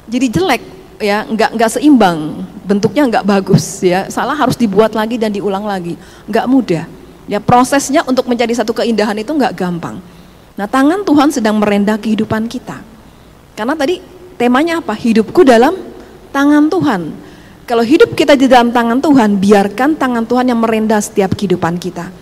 jadi 0.07 0.27
jelek 0.31 0.63
ya. 0.99 1.23
Nggak 1.27 1.49
nggak 1.55 1.69
seimbang. 1.79 2.43
Bentuknya 2.63 3.03
nggak 3.07 3.25
bagus 3.27 3.83
ya. 3.83 4.07
Salah 4.11 4.35
harus 4.35 4.59
dibuat 4.59 4.95
lagi 4.95 5.15
dan 5.19 5.31
diulang 5.31 5.63
lagi. 5.63 5.99
Nggak 6.27 6.45
mudah. 6.47 6.83
Ya 7.25 7.41
prosesnya 7.41 8.05
untuk 8.05 8.29
menjadi 8.29 8.53
satu 8.53 8.71
keindahan 8.75 9.17
itu 9.17 9.31
nggak 9.31 9.55
gampang. 9.57 9.97
Nah 10.55 10.67
tangan 10.69 11.03
Tuhan 11.03 11.29
sedang 11.33 11.59
merendah 11.59 11.99
kehidupan 11.99 12.47
kita. 12.47 12.79
Karena 13.55 13.75
tadi 13.75 13.99
temanya 14.35 14.79
apa? 14.79 14.95
Hidupku 14.95 15.43
dalam 15.43 15.75
tangan 16.35 16.67
Tuhan 16.67 17.24
kalau 17.65 17.81
hidup 17.81 18.13
kita 18.13 18.37
di 18.37 18.45
dalam 18.45 18.69
tangan 18.69 19.01
Tuhan, 19.01 19.41
biarkan 19.41 19.97
tangan 19.97 20.23
Tuhan 20.23 20.53
yang 20.53 20.61
merendah 20.61 21.01
setiap 21.01 21.33
kehidupan 21.33 21.81
kita. 21.81 22.13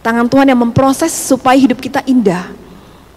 Tangan 0.00 0.26
Tuhan 0.32 0.48
yang 0.48 0.60
memproses 0.64 1.12
supaya 1.12 1.60
hidup 1.60 1.76
kita 1.76 2.00
indah. 2.08 2.48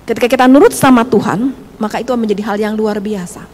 Ketika 0.03 0.27
kita 0.27 0.45
nurut 0.51 0.75
sama 0.75 1.07
Tuhan, 1.07 1.55
maka 1.79 2.03
itu 2.03 2.11
menjadi 2.11 2.43
hal 2.43 2.57
yang 2.59 2.73
luar 2.75 2.99
biasa. 2.99 3.47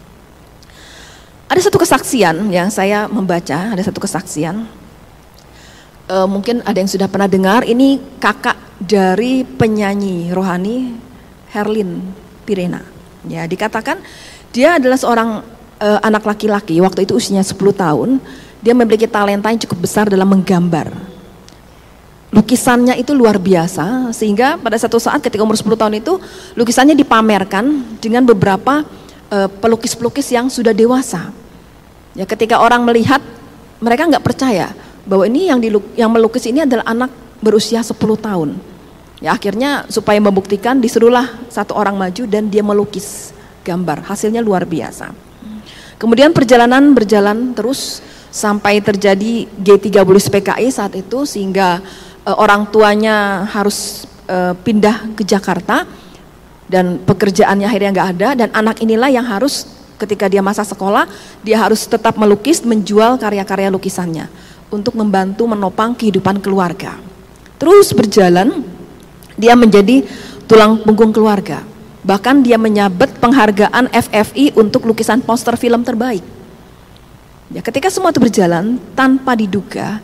Ada 1.48 1.70
satu 1.70 1.78
kesaksian 1.78 2.50
yang 2.50 2.74
saya 2.74 3.06
membaca, 3.06 3.72
ada 3.72 3.82
satu 3.86 4.02
kesaksian. 4.02 4.66
eh, 6.08 6.28
mungkin 6.28 6.64
ada 6.64 6.80
yang 6.80 6.88
sudah 6.88 7.12
pernah 7.12 7.28
dengar, 7.28 7.68
ini 7.68 8.00
kakak 8.18 8.56
dari 8.80 9.44
penyanyi 9.44 10.32
rohani 10.32 10.96
Herlin 11.52 12.16
Pirena. 12.48 12.80
Ya, 13.28 13.44
dikatakan 13.44 14.00
dia 14.56 14.80
adalah 14.80 14.96
seorang 14.96 15.44
eh, 15.82 16.00
anak 16.02 16.26
laki-laki, 16.26 16.78
waktu 16.82 17.06
itu 17.06 17.18
usianya 17.18 17.46
10 17.46 17.58
tahun, 17.74 18.10
dia 18.62 18.74
memiliki 18.74 19.06
talenta 19.06 19.50
yang 19.54 19.62
cukup 19.62 19.86
besar 19.86 20.10
dalam 20.10 20.28
menggambar. 20.28 20.92
Lukisannya 22.28 23.00
itu 23.00 23.16
luar 23.16 23.40
biasa, 23.40 24.12
sehingga 24.12 24.60
pada 24.60 24.76
satu 24.76 25.00
saat 25.00 25.24
ketika 25.24 25.42
umur 25.42 25.56
10 25.56 25.80
tahun 25.80 25.94
itu, 25.98 26.20
lukisannya 26.60 26.94
dipamerkan 26.98 27.98
dengan 28.04 28.26
beberapa 28.28 28.84
eh, 29.32 29.48
pelukis-pelukis 29.48 30.28
yang 30.34 30.52
sudah 30.52 30.76
dewasa. 30.76 31.32
Ya, 32.18 32.26
ketika 32.26 32.60
orang 32.60 32.82
melihat, 32.84 33.22
mereka 33.78 34.10
nggak 34.10 34.26
percaya 34.26 34.74
bahwa 35.06 35.24
ini 35.30 35.48
yang 35.48 35.62
diluk, 35.62 35.86
yang 35.96 36.12
melukis 36.12 36.44
ini 36.50 36.66
adalah 36.66 36.84
anak 36.84 37.14
berusia 37.40 37.80
10 37.86 37.96
tahun. 38.18 38.58
Ya 39.18 39.34
akhirnya 39.34 39.90
supaya 39.90 40.22
membuktikan 40.22 40.78
disuruhlah 40.78 41.50
satu 41.50 41.74
orang 41.74 41.98
maju 41.98 42.24
dan 42.30 42.54
dia 42.54 42.62
melukis 42.62 43.34
gambar. 43.66 44.06
Hasilnya 44.06 44.46
luar 44.46 44.62
biasa. 44.68 45.27
Kemudian 45.98 46.30
perjalanan 46.30 46.94
berjalan 46.94 47.58
terus 47.58 48.06
sampai 48.30 48.78
terjadi 48.86 49.50
G30 49.58 50.18
PKI 50.30 50.70
saat 50.70 50.94
itu 50.94 51.26
sehingga 51.26 51.82
e, 52.22 52.32
orang 52.38 52.70
tuanya 52.70 53.50
harus 53.50 54.06
e, 54.30 54.54
pindah 54.62 55.18
ke 55.18 55.26
Jakarta 55.26 55.90
dan 56.70 57.02
pekerjaannya 57.02 57.66
akhirnya 57.66 57.92
nggak 57.98 58.10
ada 58.14 58.30
dan 58.38 58.50
anak 58.54 58.78
inilah 58.84 59.10
yang 59.10 59.26
harus 59.26 59.66
ketika 59.98 60.30
dia 60.30 60.46
masa 60.46 60.62
sekolah 60.62 61.10
dia 61.42 61.58
harus 61.58 61.90
tetap 61.90 62.14
melukis 62.14 62.62
menjual 62.62 63.18
karya-karya 63.18 63.74
lukisannya 63.74 64.30
untuk 64.70 64.94
membantu 65.00 65.48
menopang 65.48 65.96
kehidupan 65.96 66.44
keluarga. 66.44 67.00
Terus 67.58 67.90
berjalan, 67.96 68.62
dia 69.40 69.58
menjadi 69.58 70.06
tulang 70.46 70.84
punggung 70.84 71.10
keluarga. 71.10 71.64
Bahkan 72.08 72.48
dia 72.48 72.56
menyabet 72.56 73.20
penghargaan 73.20 73.92
FFI 73.92 74.56
untuk 74.56 74.88
lukisan 74.88 75.20
poster 75.20 75.60
film 75.60 75.84
terbaik. 75.84 76.24
Ya, 77.52 77.60
ketika 77.60 77.92
semua 77.92 78.16
itu 78.16 78.24
berjalan 78.24 78.80
tanpa 78.96 79.36
diduga, 79.36 80.00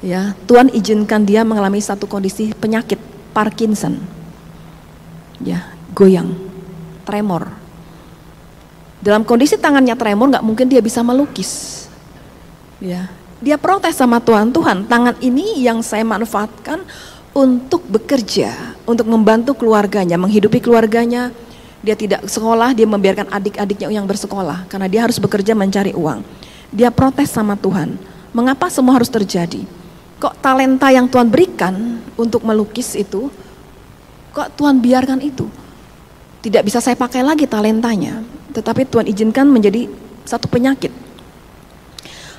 ya 0.00 0.32
Tuhan 0.48 0.72
izinkan 0.72 1.28
dia 1.28 1.44
mengalami 1.44 1.80
satu 1.84 2.08
kondisi 2.08 2.56
penyakit 2.56 2.96
Parkinson. 3.36 4.00
Ya, 5.44 5.68
goyang, 5.92 6.32
tremor. 7.04 7.52
Dalam 9.04 9.20
kondisi 9.20 9.60
tangannya 9.60 9.92
tremor, 9.92 10.32
nggak 10.32 10.46
mungkin 10.46 10.72
dia 10.72 10.80
bisa 10.80 11.04
melukis. 11.04 11.84
Ya, 12.80 13.12
dia 13.42 13.60
protes 13.60 13.98
sama 13.98 14.22
Tuhan, 14.22 14.54
Tuhan 14.54 14.86
tangan 14.86 15.18
ini 15.18 15.60
yang 15.60 15.82
saya 15.82 16.06
manfaatkan 16.06 16.86
untuk 17.32 17.84
bekerja, 17.88 18.76
untuk 18.84 19.08
membantu 19.08 19.56
keluarganya, 19.56 20.20
menghidupi 20.20 20.60
keluarganya. 20.60 21.32
Dia 21.82 21.98
tidak 21.98 22.30
sekolah, 22.30 22.78
dia 22.78 22.86
membiarkan 22.86 23.26
adik-adiknya 23.26 23.90
yang 23.90 24.06
bersekolah 24.06 24.70
karena 24.70 24.86
dia 24.86 25.02
harus 25.02 25.18
bekerja 25.18 25.50
mencari 25.50 25.90
uang. 25.90 26.22
Dia 26.70 26.94
protes 26.94 27.34
sama 27.34 27.58
Tuhan, 27.58 27.98
mengapa 28.30 28.70
semua 28.70 28.94
harus 28.94 29.10
terjadi? 29.10 29.66
Kok 30.22 30.38
talenta 30.38 30.94
yang 30.94 31.10
Tuhan 31.10 31.26
berikan 31.26 31.98
untuk 32.14 32.46
melukis 32.46 32.94
itu, 32.94 33.26
kok 34.30 34.54
Tuhan 34.54 34.78
biarkan 34.78 35.18
itu? 35.26 35.50
Tidak 36.46 36.62
bisa 36.62 36.78
saya 36.78 36.94
pakai 36.94 37.26
lagi 37.26 37.50
talentanya, 37.50 38.22
tetapi 38.54 38.86
Tuhan 38.86 39.10
izinkan 39.10 39.50
menjadi 39.50 39.90
satu 40.22 40.46
penyakit 40.46 40.94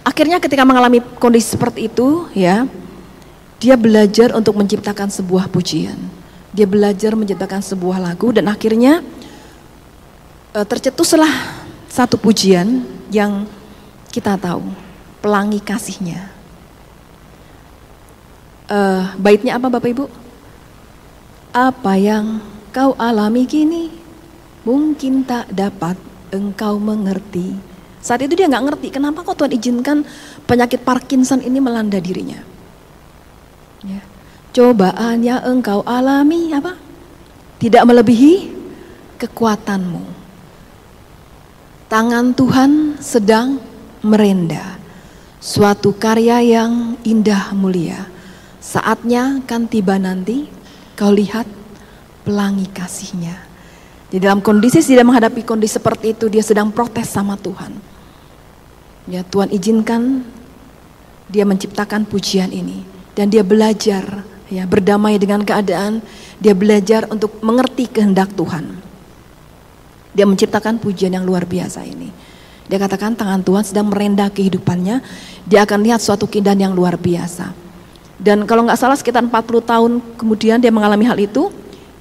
Akhirnya 0.04 0.38
ketika 0.44 0.68
mengalami 0.68 1.00
kondisi 1.16 1.56
seperti 1.56 1.88
itu, 1.88 2.28
ya, 2.36 2.68
dia 3.64 3.80
belajar 3.80 4.36
untuk 4.36 4.60
menciptakan 4.60 5.08
sebuah 5.08 5.48
pujian. 5.48 5.96
Dia 6.52 6.68
belajar 6.68 7.16
menciptakan 7.16 7.64
sebuah 7.64 7.96
lagu 8.04 8.36
dan 8.36 8.52
akhirnya 8.52 9.00
e, 10.52 10.60
tercetuslah 10.68 11.32
satu 11.88 12.20
pujian 12.20 12.84
yang 13.08 13.48
kita 14.12 14.36
tahu, 14.36 14.68
pelangi 15.24 15.64
kasihnya. 15.64 16.28
E, 18.68 18.80
baitnya 19.16 19.56
apa 19.56 19.72
Bapak 19.72 19.90
Ibu? 19.96 20.06
Apa 21.56 21.96
yang 21.96 22.44
kau 22.76 23.00
alami 23.00 23.48
kini 23.48 23.88
mungkin 24.68 25.24
tak 25.24 25.48
dapat 25.56 25.96
engkau 26.36 26.84
mengerti 26.84 27.56
saat 28.04 28.20
itu 28.20 28.36
dia 28.36 28.52
nggak 28.52 28.66
ngerti 28.68 28.88
kenapa 28.92 29.24
kok 29.24 29.40
Tuhan 29.40 29.56
izinkan 29.56 30.04
penyakit 30.44 30.84
Parkinson 30.84 31.40
ini 31.40 31.64
melanda 31.64 32.04
dirinya. 32.04 32.53
Ya. 33.84 34.02
Cobaan 34.54 35.26
yang 35.26 35.42
engkau 35.44 35.82
alami 35.84 36.54
apa? 36.54 36.78
Tidak 37.58 37.84
melebihi 37.84 38.54
kekuatanmu. 39.18 40.04
Tangan 41.90 42.32
Tuhan 42.38 43.02
sedang 43.02 43.58
merenda. 44.06 44.78
Suatu 45.44 45.92
karya 45.98 46.40
yang 46.40 46.96
indah 47.04 47.52
mulia. 47.52 48.08
Saatnya 48.64 49.44
kan 49.44 49.68
tiba 49.68 50.00
nanti 50.00 50.48
kau 50.96 51.12
lihat 51.12 51.50
pelangi 52.24 52.70
kasihnya. 52.72 53.36
Di 54.08 54.22
dalam 54.22 54.40
kondisi 54.46 54.80
tidak 54.86 55.10
menghadapi 55.10 55.42
kondisi 55.42 55.82
seperti 55.82 56.14
itu 56.14 56.30
dia 56.30 56.46
sedang 56.46 56.70
protes 56.70 57.10
sama 57.10 57.36
Tuhan. 57.42 57.74
Ya 59.10 59.26
Tuhan 59.26 59.52
izinkan 59.52 60.24
dia 61.28 61.44
menciptakan 61.44 62.06
pujian 62.06 62.54
ini 62.54 62.93
dan 63.14 63.30
dia 63.30 63.46
belajar 63.46 64.26
ya 64.50 64.66
berdamai 64.70 65.18
dengan 65.18 65.42
keadaan, 65.42 66.02
dia 66.38 66.54
belajar 66.54 67.10
untuk 67.10 67.42
mengerti 67.42 67.90
kehendak 67.90 68.34
Tuhan. 68.38 68.70
Dia 70.14 70.30
menciptakan 70.30 70.78
pujian 70.78 71.14
yang 71.14 71.26
luar 71.26 71.50
biasa 71.50 71.82
ini. 71.86 72.14
Dia 72.70 72.78
katakan 72.78 73.18
tangan 73.18 73.42
Tuhan 73.42 73.64
sedang 73.66 73.90
merendah 73.90 74.30
kehidupannya, 74.30 75.02
dia 75.44 75.66
akan 75.66 75.80
lihat 75.84 76.00
suatu 76.00 76.30
keindahan 76.30 76.70
yang 76.70 76.74
luar 76.78 76.96
biasa. 76.96 77.52
Dan 78.22 78.46
kalau 78.48 78.64
nggak 78.64 78.80
salah 78.80 78.96
sekitar 78.96 79.26
40 79.26 79.34
tahun 79.66 79.92
kemudian 80.16 80.62
dia 80.62 80.70
mengalami 80.70 81.04
hal 81.10 81.18
itu, 81.18 81.50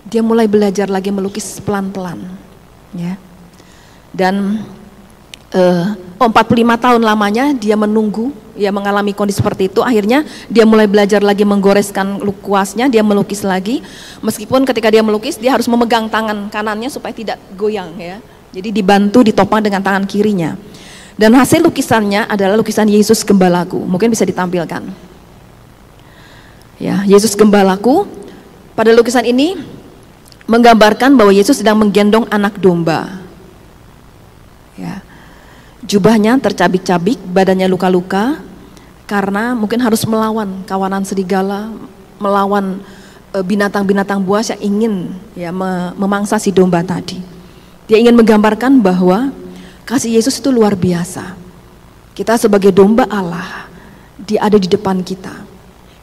dia 0.07 0.21
mulai 0.21 0.47
belajar 0.47 0.87
lagi 0.93 1.09
melukis 1.09 1.59
pelan-pelan. 1.65 2.21
Ya. 2.93 3.17
Dan 4.13 4.61
uh, 5.57 5.97
45 6.31 6.79
tahun 6.79 7.01
lamanya 7.03 7.51
dia 7.57 7.75
menunggu 7.75 8.31
ya 8.55 8.69
mengalami 8.69 9.17
kondisi 9.17 9.41
seperti 9.41 9.73
itu. 9.73 9.81
Akhirnya 9.81 10.25
dia 10.47 10.69
mulai 10.69 10.87
belajar 10.87 11.25
lagi 11.25 11.43
menggoreskan 11.43 12.21
kuasnya 12.45 12.87
dia 12.87 13.01
melukis 13.01 13.43
lagi. 13.43 13.81
Meskipun 14.21 14.63
ketika 14.69 14.93
dia 14.93 15.01
melukis 15.01 15.41
dia 15.41 15.53
harus 15.53 15.67
memegang 15.67 16.07
tangan 16.07 16.49
kanannya 16.53 16.89
supaya 16.93 17.13
tidak 17.17 17.41
goyang 17.57 17.97
ya. 17.97 18.21
Jadi 18.53 18.69
dibantu 18.69 19.25
ditopang 19.25 19.65
dengan 19.65 19.81
tangan 19.81 20.05
kirinya. 20.05 20.55
Dan 21.17 21.33
hasil 21.37 21.61
lukisannya 21.65 22.29
adalah 22.29 22.57
lukisan 22.57 22.89
Yesus 22.89 23.25
Gembalaku. 23.25 23.81
Mungkin 23.81 24.13
bisa 24.13 24.25
ditampilkan. 24.29 24.83
Ya 26.77 27.05
Yesus 27.09 27.33
Gembalaku. 27.33 28.05
Pada 28.73 28.89
lukisan 28.97 29.29
ini 29.29 29.61
menggambarkan 30.49 31.13
bahwa 31.13 31.33
Yesus 31.33 31.61
sedang 31.61 31.81
menggendong 31.81 32.25
anak 32.33 32.57
domba. 32.57 33.21
Ya 34.77 35.05
Jubahnya 35.83 36.39
tercabik-cabik, 36.39 37.19
badannya 37.35 37.67
luka-luka 37.67 38.39
karena 39.11 39.59
mungkin 39.59 39.83
harus 39.83 40.07
melawan 40.07 40.63
kawanan 40.63 41.03
serigala, 41.03 41.75
melawan 42.23 42.79
e, 43.35 43.39
binatang-binatang 43.43 44.23
buas 44.23 44.55
yang 44.55 44.63
ingin 44.63 44.95
ya 45.35 45.51
memangsa 45.99 46.39
si 46.39 46.55
domba 46.55 46.87
tadi. 46.87 47.19
Dia 47.91 47.99
ingin 47.99 48.15
menggambarkan 48.15 48.79
bahwa 48.79 49.35
kasih 49.83 50.23
Yesus 50.23 50.39
itu 50.39 50.55
luar 50.55 50.79
biasa. 50.79 51.35
Kita 52.15 52.39
sebagai 52.39 52.71
domba 52.71 53.11
Allah, 53.11 53.67
dia 54.23 54.47
ada 54.47 54.63
di 54.63 54.71
depan 54.71 55.03
kita. 55.03 55.35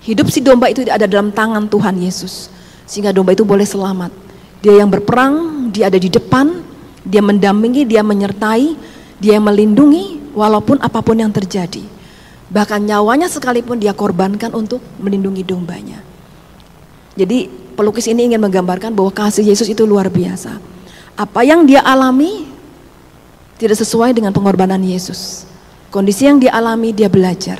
Hidup 0.03 0.27
si 0.27 0.43
domba 0.43 0.67
itu 0.67 0.83
ada 0.91 1.07
dalam 1.07 1.31
tangan 1.31 1.71
Tuhan 1.71 1.95
Yesus. 2.03 2.51
Sehingga 2.83 3.15
domba 3.15 3.31
itu 3.31 3.47
boleh 3.47 3.63
selamat. 3.63 4.11
Dia 4.59 4.83
yang 4.83 4.91
berperang, 4.91 5.69
dia 5.71 5.87
ada 5.87 5.95
di 5.95 6.11
depan, 6.11 6.65
dia 7.07 7.23
mendampingi, 7.23 7.87
dia 7.87 8.03
menyertai, 8.03 8.75
dia 9.19 9.37
melindungi 9.37 10.31
walaupun 10.31 10.79
apa 10.79 11.03
pun 11.03 11.19
yang 11.19 11.29
terjadi. 11.29 11.83
Bahkan 12.49 12.87
nyawanya 12.87 13.29
sekalipun 13.29 13.77
dia 13.77 13.93
korbankan 13.93 14.55
untuk 14.57 14.81
melindungi 14.97 15.45
dombanya. 15.45 16.01
Jadi 17.13 17.51
pelukis 17.77 18.09
ini 18.09 18.31
ingin 18.33 18.41
menggambarkan 18.41 18.95
bahwa 18.95 19.11
kasih 19.13 19.45
Yesus 19.45 19.69
itu 19.69 19.85
luar 19.85 20.09
biasa. 20.09 20.57
Apa 21.19 21.43
yang 21.45 21.67
dia 21.67 21.83
alami 21.83 22.47
tidak 23.59 23.75
sesuai 23.75 24.15
dengan 24.15 24.31
pengorbanan 24.31 24.79
Yesus. 24.81 25.45
Kondisi 25.91 26.25
yang 26.25 26.39
dia 26.39 26.55
alami 26.55 26.95
dia 26.95 27.11
belajar 27.11 27.59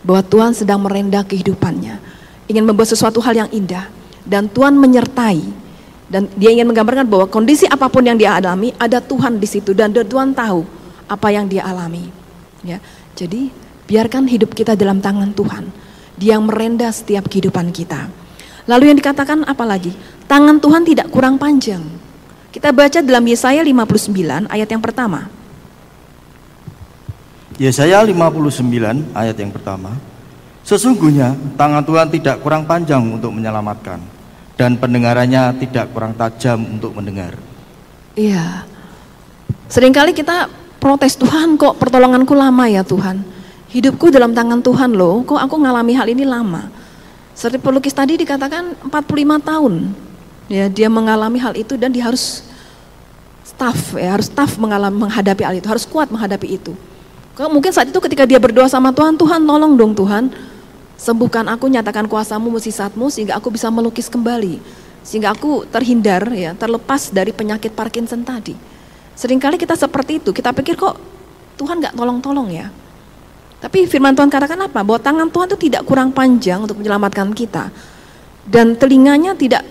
bahwa 0.00 0.24
Tuhan 0.24 0.56
sedang 0.56 0.80
merendah 0.80 1.22
kehidupannya. 1.28 2.00
Ingin 2.48 2.64
membuat 2.64 2.88
sesuatu 2.88 3.20
hal 3.20 3.46
yang 3.46 3.50
indah 3.52 3.86
dan 4.24 4.48
Tuhan 4.48 4.74
menyertai 4.74 5.44
dan 6.06 6.30
dia 6.38 6.54
ingin 6.54 6.66
menggambarkan 6.66 7.06
bahwa 7.06 7.26
kondisi 7.26 7.66
apa 7.66 7.90
pun 7.90 8.06
yang 8.06 8.14
dia 8.14 8.38
alami 8.38 8.70
ada 8.78 9.02
Tuhan 9.02 9.38
di 9.42 9.46
situ 9.46 9.74
dan 9.74 9.90
Tuhan 9.90 10.34
tahu 10.34 10.75
apa 11.06 11.28
yang 11.30 11.46
dia 11.46 11.66
alami. 11.66 12.10
Ya, 12.66 12.82
jadi 13.14 13.50
biarkan 13.86 14.26
hidup 14.26 14.52
kita 14.52 14.74
dalam 14.74 14.98
tangan 14.98 15.32
Tuhan. 15.32 15.70
Dia 16.16 16.38
yang 16.38 16.48
merenda 16.48 16.88
setiap 16.90 17.28
kehidupan 17.28 17.70
kita. 17.70 18.08
Lalu 18.66 18.90
yang 18.90 18.98
dikatakan 18.98 19.46
apa 19.46 19.62
lagi? 19.62 19.94
Tangan 20.26 20.58
Tuhan 20.58 20.82
tidak 20.82 21.06
kurang 21.12 21.38
panjang. 21.38 21.84
Kita 22.50 22.72
baca 22.72 22.98
dalam 23.04 23.22
Yesaya 23.28 23.60
59 23.62 24.48
ayat 24.48 24.68
yang 24.68 24.82
pertama. 24.82 25.28
Yesaya 27.60 28.02
59 28.02 29.12
ayat 29.12 29.36
yang 29.36 29.52
pertama. 29.52 29.92
Sesungguhnya 30.66 31.36
tangan 31.54 31.84
Tuhan 31.86 32.08
tidak 32.10 32.42
kurang 32.42 32.66
panjang 32.66 33.06
untuk 33.06 33.30
menyelamatkan 33.30 34.02
dan 34.58 34.74
pendengarannya 34.80 35.54
tidak 35.62 35.94
kurang 35.94 36.16
tajam 36.18 36.58
untuk 36.66 36.90
mendengar. 36.96 37.38
Iya. 38.18 38.66
Seringkali 39.70 40.10
kita 40.16 40.50
protes 40.78 41.16
Tuhan 41.18 41.56
kok 41.56 41.80
pertolonganku 41.80 42.32
lama 42.36 42.64
ya 42.70 42.86
Tuhan. 42.86 43.24
Hidupku 43.72 44.08
dalam 44.08 44.32
tangan 44.32 44.62
Tuhan 44.62 44.94
loh, 44.96 45.26
kok 45.26 45.36
aku 45.36 45.60
ngalami 45.60 45.92
hal 45.92 46.08
ini 46.08 46.24
lama. 46.24 46.70
Seperti 47.36 47.60
pelukis 47.60 47.92
tadi 47.92 48.16
dikatakan 48.16 48.88
45 48.88 49.42
tahun. 49.42 49.74
Ya, 50.46 50.70
dia 50.70 50.86
mengalami 50.86 51.42
hal 51.42 51.58
itu 51.58 51.74
dan 51.74 51.90
dia 51.90 52.06
harus 52.06 52.46
tough 53.56 53.96
ya, 53.98 54.14
harus 54.14 54.30
tough 54.30 54.56
mengalami 54.60 55.08
menghadapi 55.08 55.42
hal 55.42 55.54
itu, 55.58 55.66
harus 55.66 55.84
kuat 55.84 56.08
menghadapi 56.12 56.56
itu. 56.60 56.72
Mungkin 57.36 57.68
saat 57.68 57.90
itu 57.92 57.98
ketika 58.00 58.24
dia 58.24 58.40
berdoa 58.40 58.64
sama 58.70 58.94
Tuhan, 58.94 59.18
Tuhan 59.20 59.44
tolong 59.44 59.76
dong 59.76 59.92
Tuhan, 59.92 60.32
sembuhkan 60.96 61.44
aku, 61.52 61.68
nyatakan 61.68 62.08
kuasamu, 62.08 62.48
musisatmu 62.48 63.12
sehingga 63.12 63.36
aku 63.36 63.52
bisa 63.52 63.68
melukis 63.68 64.08
kembali. 64.08 64.56
Sehingga 65.04 65.36
aku 65.36 65.68
terhindar 65.68 66.24
ya, 66.32 66.56
terlepas 66.56 67.12
dari 67.12 67.36
penyakit 67.36 67.76
Parkinson 67.76 68.24
tadi. 68.24 68.56
Seringkali 69.16 69.56
kita 69.56 69.72
seperti 69.72 70.20
itu, 70.20 70.30
kita 70.30 70.52
pikir 70.52 70.76
kok 70.76 71.00
Tuhan 71.56 71.80
nggak 71.80 71.96
tolong-tolong 71.96 72.52
ya. 72.52 72.68
Tapi 73.56 73.88
firman 73.88 74.12
Tuhan 74.12 74.28
katakan 74.28 74.60
apa? 74.68 74.84
Bahwa 74.84 75.00
tangan 75.00 75.32
Tuhan 75.32 75.48
itu 75.48 75.58
tidak 75.68 75.82
kurang 75.88 76.12
panjang 76.12 76.60
untuk 76.60 76.76
menyelamatkan 76.76 77.32
kita. 77.32 77.72
Dan 78.44 78.76
telinganya 78.76 79.32
tidak 79.32 79.64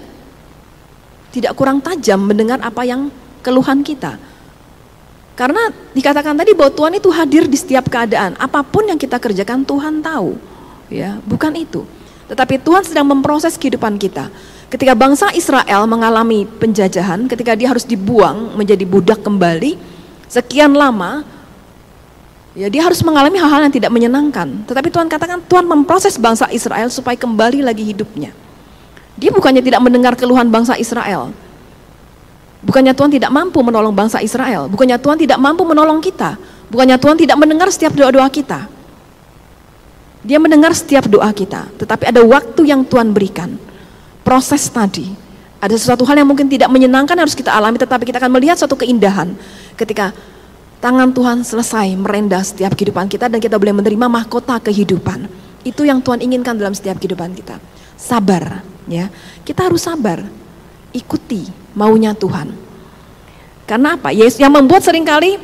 tidak 1.29 1.53
kurang 1.53 1.79
tajam 1.79 2.25
mendengar 2.25 2.57
apa 2.65 2.81
yang 2.83 3.13
keluhan 3.45 3.85
kita. 3.85 4.17
Karena 5.37 5.67
dikatakan 5.91 6.33
tadi 6.33 6.55
bahwa 6.55 6.71
Tuhan 6.73 6.93
itu 6.97 7.09
hadir 7.13 7.43
di 7.45 7.59
setiap 7.59 7.85
keadaan. 7.91 8.33
Apa 8.41 8.65
pun 8.65 8.87
yang 8.87 8.97
kita 8.97 9.21
kerjakan 9.21 9.61
Tuhan 9.67 10.01
tahu. 10.01 10.39
Ya, 10.89 11.19
bukan 11.27 11.53
itu. 11.53 11.83
Tetapi 12.31 12.57
Tuhan 12.63 12.81
sedang 12.87 13.05
memproses 13.05 13.59
kehidupan 13.59 14.01
kita. 14.01 14.31
Ketika 14.69 14.97
bangsa 14.97 15.29
Israel 15.31 15.85
mengalami 15.85 16.43
penjajahan, 16.45 17.29
ketika 17.29 17.53
dia 17.53 17.69
harus 17.69 17.85
dibuang 17.85 18.57
menjadi 18.57 18.83
budak 18.83 19.21
kembali, 19.21 19.77
sekian 20.27 20.73
lama 20.73 21.35
Ya, 22.55 22.71
dia 22.71 22.87
harus 22.87 23.03
mengalami 23.03 23.35
hal-hal 23.35 23.67
yang 23.67 23.75
tidak 23.75 23.91
menyenangkan. 23.91 24.63
Tetapi 24.63 24.87
Tuhan 24.87 25.11
katakan 25.11 25.43
Tuhan 25.43 25.67
memproses 25.67 26.15
bangsa 26.15 26.47
Israel 26.55 26.87
supaya 26.87 27.19
kembali 27.19 27.59
lagi 27.59 27.83
hidupnya. 27.83 28.31
Dia 29.19 29.27
bukannya 29.35 29.59
tidak 29.59 29.83
mendengar 29.83 30.15
keluhan 30.15 30.47
bangsa 30.47 30.79
Israel. 30.79 31.35
Bukannya 32.63 32.95
Tuhan 32.95 33.11
tidak 33.11 33.27
mampu 33.27 33.59
menolong 33.59 33.91
bangsa 33.91 34.23
Israel. 34.23 34.71
Bukannya 34.71 34.95
Tuhan 34.95 35.19
tidak 35.19 35.35
mampu 35.35 35.67
menolong 35.67 35.99
kita. 35.99 36.39
Bukannya 36.71 36.95
Tuhan 36.95 37.19
tidak 37.19 37.35
mendengar 37.35 37.67
setiap 37.75 37.91
doa-doa 37.91 38.31
kita. 38.31 38.71
Dia 40.23 40.39
mendengar 40.39 40.71
setiap 40.71 41.11
doa 41.11 41.29
kita. 41.35 41.67
Tetapi 41.75 42.07
ada 42.07 42.23
waktu 42.23 42.71
yang 42.71 42.87
Tuhan 42.87 43.11
berikan. 43.11 43.59
Proses 44.25 44.65
tadi. 44.73 45.13
Ada 45.61 45.77
sesuatu 45.77 46.01
hal 46.09 46.17
yang 46.17 46.29
mungkin 46.29 46.49
tidak 46.49 46.67
menyenangkan 46.73 47.13
harus 47.13 47.37
kita 47.37 47.53
alami. 47.53 47.77
Tetapi 47.77 48.09
kita 48.09 48.17
akan 48.17 48.33
melihat 48.33 48.57
suatu 48.57 48.73
keindahan. 48.73 49.37
Ketika 49.77 50.09
tangan 50.81 51.13
Tuhan 51.13 51.45
selesai 51.45 51.93
merendah 51.93 52.41
setiap 52.41 52.73
kehidupan 52.73 53.05
kita 53.05 53.29
dan 53.29 53.37
kita 53.37 53.61
boleh 53.61 53.77
menerima 53.77 54.09
mahkota 54.09 54.57
kehidupan. 54.57 55.29
Itu 55.61 55.85
yang 55.85 56.01
Tuhan 56.01 56.25
inginkan 56.25 56.57
dalam 56.57 56.73
setiap 56.73 56.97
kehidupan 56.97 57.37
kita. 57.37 57.61
Sabar, 57.97 58.65
ya. 58.89 59.13
Kita 59.45 59.69
harus 59.69 59.85
sabar. 59.85 60.25
Ikuti 60.89 61.45
maunya 61.77 62.17
Tuhan. 62.17 62.53
Karena 63.65 63.97
apa? 63.97 64.13
Yesus 64.13 64.41
yang 64.41 64.53
membuat 64.53 64.85
sering 64.85 65.05
kali 65.05 65.41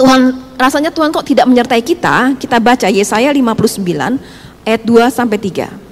Tuhan 0.00 0.32
rasanya 0.56 0.88
Tuhan 0.88 1.12
kok 1.12 1.28
tidak 1.28 1.44
menyertai 1.44 1.84
kita. 1.84 2.32
Kita 2.40 2.56
baca 2.56 2.88
Yesaya 2.88 3.28
59 3.28 4.64
ayat 4.64 4.82
2 4.84 5.12
sampai 5.12 5.36
3. 5.36 5.89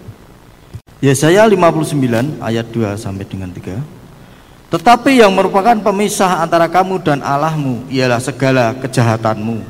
Yesaya 0.99 1.47
59 1.47 2.43
ayat 2.43 2.67
2 2.75 2.99
sampai 2.99 3.23
dengan 3.23 3.55
3. 3.55 3.79
Tetapi 4.69 5.23
yang 5.23 5.31
merupakan 5.31 5.79
pemisah 5.79 6.43
antara 6.43 6.67
kamu 6.67 6.99
dan 7.01 7.23
Allahmu 7.23 7.87
ialah 7.87 8.19
segala 8.19 8.75
kejahatanmu 8.77 9.63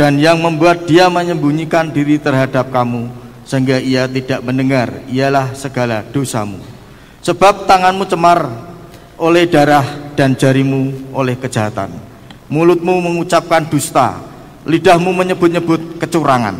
dan 0.00 0.16
yang 0.16 0.40
membuat 0.40 0.88
dia 0.88 1.12
menyembunyikan 1.12 1.92
diri 1.92 2.16
terhadap 2.16 2.72
kamu 2.72 3.12
sehingga 3.44 3.76
ia 3.78 4.08
tidak 4.08 4.40
mendengar 4.40 5.04
ialah 5.12 5.52
segala 5.52 6.02
dosamu. 6.08 6.56
Sebab 7.20 7.68
tanganmu 7.68 8.08
cemar 8.08 8.48
oleh 9.20 9.44
darah 9.46 9.84
dan 10.16 10.34
jarimu 10.34 11.12
oleh 11.12 11.36
kejahatan. 11.36 11.92
Mulutmu 12.48 12.98
mengucapkan 12.98 13.62
dusta, 13.68 14.18
lidahmu 14.64 15.12
menyebut-nyebut 15.12 16.00
kecurangan. 16.00 16.56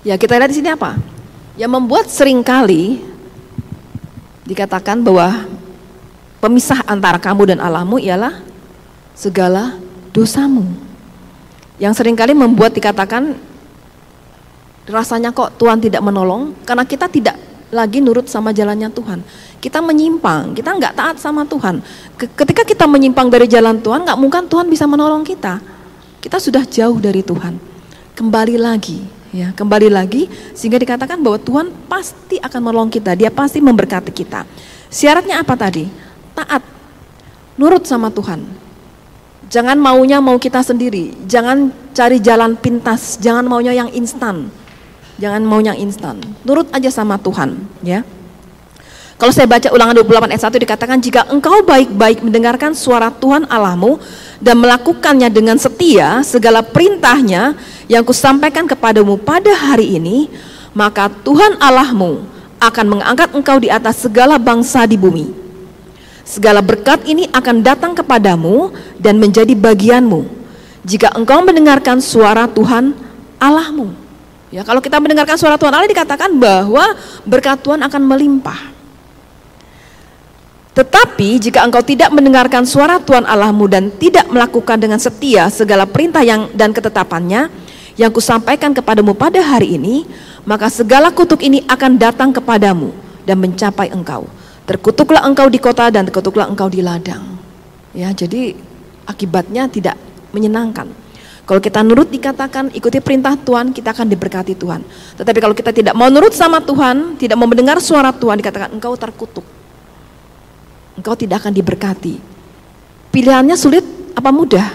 Ya 0.00 0.16
kita 0.16 0.40
lihat 0.40 0.50
di 0.50 0.58
sini 0.58 0.72
apa? 0.72 1.13
Yang 1.54 1.70
membuat 1.70 2.06
sering 2.10 2.42
kali 2.42 2.98
dikatakan 4.42 5.00
bahwa 5.06 5.46
pemisah 6.42 6.82
antara 6.84 7.16
kamu 7.22 7.54
dan 7.54 7.58
Allahmu 7.62 8.02
ialah 8.02 8.42
segala 9.14 9.78
dosamu. 10.10 10.66
Yang 11.78 12.02
sering 12.02 12.18
kali 12.18 12.34
membuat 12.34 12.74
dikatakan 12.74 13.38
rasanya 14.84 15.32
kok 15.32 15.56
Tuhan 15.56 15.80
tidak 15.80 16.04
menolong 16.04 16.52
karena 16.68 16.84
kita 16.84 17.08
tidak 17.08 17.38
lagi 17.74 17.98
nurut 17.98 18.26
sama 18.30 18.54
jalannya 18.54 18.90
Tuhan. 18.90 19.22
Kita 19.58 19.82
menyimpang, 19.82 20.54
kita 20.54 20.70
nggak 20.74 20.94
taat 20.94 21.16
sama 21.18 21.42
Tuhan. 21.46 21.82
Ketika 22.14 22.62
kita 22.62 22.84
menyimpang 22.86 23.30
dari 23.30 23.50
jalan 23.50 23.82
Tuhan, 23.82 24.06
nggak 24.06 24.18
mungkin 24.18 24.46
Tuhan 24.46 24.66
bisa 24.70 24.86
menolong 24.86 25.26
kita. 25.26 25.58
Kita 26.22 26.38
sudah 26.38 26.62
jauh 26.66 26.98
dari 27.02 27.24
Tuhan. 27.24 27.58
Kembali 28.14 28.54
lagi, 28.60 29.02
ya 29.34 29.50
kembali 29.50 29.90
lagi 29.90 30.30
sehingga 30.54 30.78
dikatakan 30.78 31.18
bahwa 31.18 31.42
Tuhan 31.42 31.74
pasti 31.90 32.38
akan 32.38 32.60
menolong 32.62 32.90
kita. 32.94 33.18
Dia 33.18 33.34
pasti 33.34 33.58
memberkati 33.58 34.14
kita. 34.14 34.46
Syaratnya 34.94 35.42
apa 35.42 35.58
tadi? 35.58 36.04
taat, 36.34 36.62
nurut 37.56 37.86
sama 37.86 38.10
Tuhan. 38.10 38.42
Jangan 39.48 39.78
maunya 39.78 40.18
mau 40.18 40.34
kita 40.34 40.66
sendiri, 40.66 41.14
jangan 41.30 41.70
cari 41.94 42.18
jalan 42.18 42.58
pintas, 42.58 43.22
jangan 43.22 43.46
maunya 43.46 43.70
yang 43.70 43.88
instan. 43.94 44.50
Jangan 45.14 45.46
maunya 45.46 45.78
instan. 45.78 46.18
Nurut 46.42 46.66
aja 46.74 46.90
sama 46.90 47.14
Tuhan, 47.22 47.54
ya. 47.86 48.02
Kalau 49.24 49.32
saya 49.32 49.48
baca 49.48 49.72
ulangan 49.72 49.96
28 50.04 50.36
ayat 50.36 50.44
1 50.52 50.64
dikatakan 50.68 50.98
jika 51.00 51.24
engkau 51.32 51.64
baik-baik 51.64 52.20
mendengarkan 52.20 52.76
suara 52.76 53.08
Tuhan 53.08 53.48
Allahmu 53.48 53.96
dan 54.36 54.60
melakukannya 54.60 55.32
dengan 55.32 55.56
setia 55.56 56.20
segala 56.20 56.60
perintahnya 56.60 57.56
yang 57.88 58.04
kusampaikan 58.04 58.68
kepadamu 58.68 59.16
pada 59.16 59.48
hari 59.56 59.96
ini, 59.96 60.28
maka 60.76 61.08
Tuhan 61.08 61.56
Allahmu 61.56 62.20
akan 62.60 62.84
mengangkat 62.84 63.32
engkau 63.32 63.56
di 63.56 63.72
atas 63.72 64.04
segala 64.04 64.36
bangsa 64.36 64.84
di 64.84 65.00
bumi 65.00 65.32
Segala 66.28 66.60
berkat 66.60 67.08
ini 67.08 67.24
akan 67.32 67.64
datang 67.64 67.96
kepadamu 67.96 68.76
dan 69.00 69.16
menjadi 69.16 69.56
bagianmu 69.56 70.28
jika 70.84 71.16
engkau 71.16 71.40
mendengarkan 71.40 71.96
suara 71.96 72.44
Tuhan 72.44 72.92
Allahmu. 73.40 73.88
Ya, 74.52 74.68
kalau 74.68 74.84
kita 74.84 75.00
mendengarkan 75.00 75.40
suara 75.40 75.56
Tuhan 75.56 75.72
Allah 75.72 75.88
dikatakan 75.88 76.28
bahwa 76.36 76.92
berkat 77.24 77.64
Tuhan 77.64 77.80
akan 77.80 78.04
melimpah. 78.04 78.73
Tetapi 80.74 81.38
jika 81.38 81.62
engkau 81.62 81.86
tidak 81.86 82.10
mendengarkan 82.10 82.66
suara 82.66 82.98
Tuhan 82.98 83.22
Allahmu 83.22 83.70
dan 83.70 83.94
tidak 83.94 84.26
melakukan 84.26 84.74
dengan 84.74 84.98
setia 84.98 85.46
segala 85.46 85.86
perintah 85.86 86.26
yang 86.26 86.50
dan 86.50 86.74
ketetapannya 86.74 87.46
yang 87.94 88.10
kusampaikan 88.10 88.74
kepadamu 88.74 89.14
pada 89.14 89.38
hari 89.38 89.78
ini, 89.78 90.02
maka 90.42 90.66
segala 90.66 91.14
kutuk 91.14 91.46
ini 91.46 91.62
akan 91.70 91.94
datang 91.94 92.34
kepadamu 92.34 92.90
dan 93.22 93.38
mencapai 93.38 93.94
engkau. 93.94 94.26
Terkutuklah 94.66 95.22
engkau 95.22 95.46
di 95.46 95.62
kota 95.62 95.94
dan 95.94 96.10
terkutuklah 96.10 96.50
engkau 96.50 96.66
di 96.66 96.82
ladang. 96.82 97.22
Ya, 97.94 98.10
jadi 98.10 98.58
akibatnya 99.06 99.70
tidak 99.70 99.94
menyenangkan. 100.34 100.90
Kalau 101.46 101.60
kita 101.62 101.86
nurut 101.86 102.10
dikatakan 102.10 102.74
ikuti 102.74 102.98
perintah 102.98 103.38
Tuhan, 103.38 103.70
kita 103.70 103.94
akan 103.94 104.10
diberkati 104.10 104.58
Tuhan. 104.58 104.82
Tetapi 105.22 105.38
kalau 105.38 105.54
kita 105.54 105.70
tidak 105.70 105.94
mau 105.94 106.10
nurut 106.10 106.34
sama 106.34 106.58
Tuhan, 106.58 107.14
tidak 107.14 107.38
mau 107.38 107.46
mendengar 107.46 107.78
suara 107.78 108.10
Tuhan, 108.10 108.42
dikatakan 108.42 108.74
engkau 108.74 108.96
terkutuk. 108.98 109.44
Engkau 110.94 111.14
tidak 111.18 111.42
akan 111.42 111.54
diberkati. 111.54 112.18
Pilihannya 113.10 113.54
sulit 113.58 113.82
apa 114.14 114.30
mudah? 114.30 114.66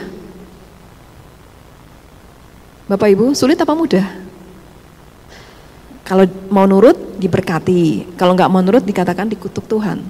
Bapak 2.89 3.07
Ibu, 3.13 3.37
sulit 3.37 3.59
apa 3.59 3.71
mudah? 3.77 4.05
Kalau 6.03 6.25
mau 6.49 6.65
nurut 6.65 6.97
diberkati, 7.21 8.15
kalau 8.17 8.33
nggak 8.33 8.49
mau 8.49 8.65
nurut 8.65 8.81
dikatakan 8.81 9.29
dikutuk 9.29 9.69
Tuhan. 9.69 10.01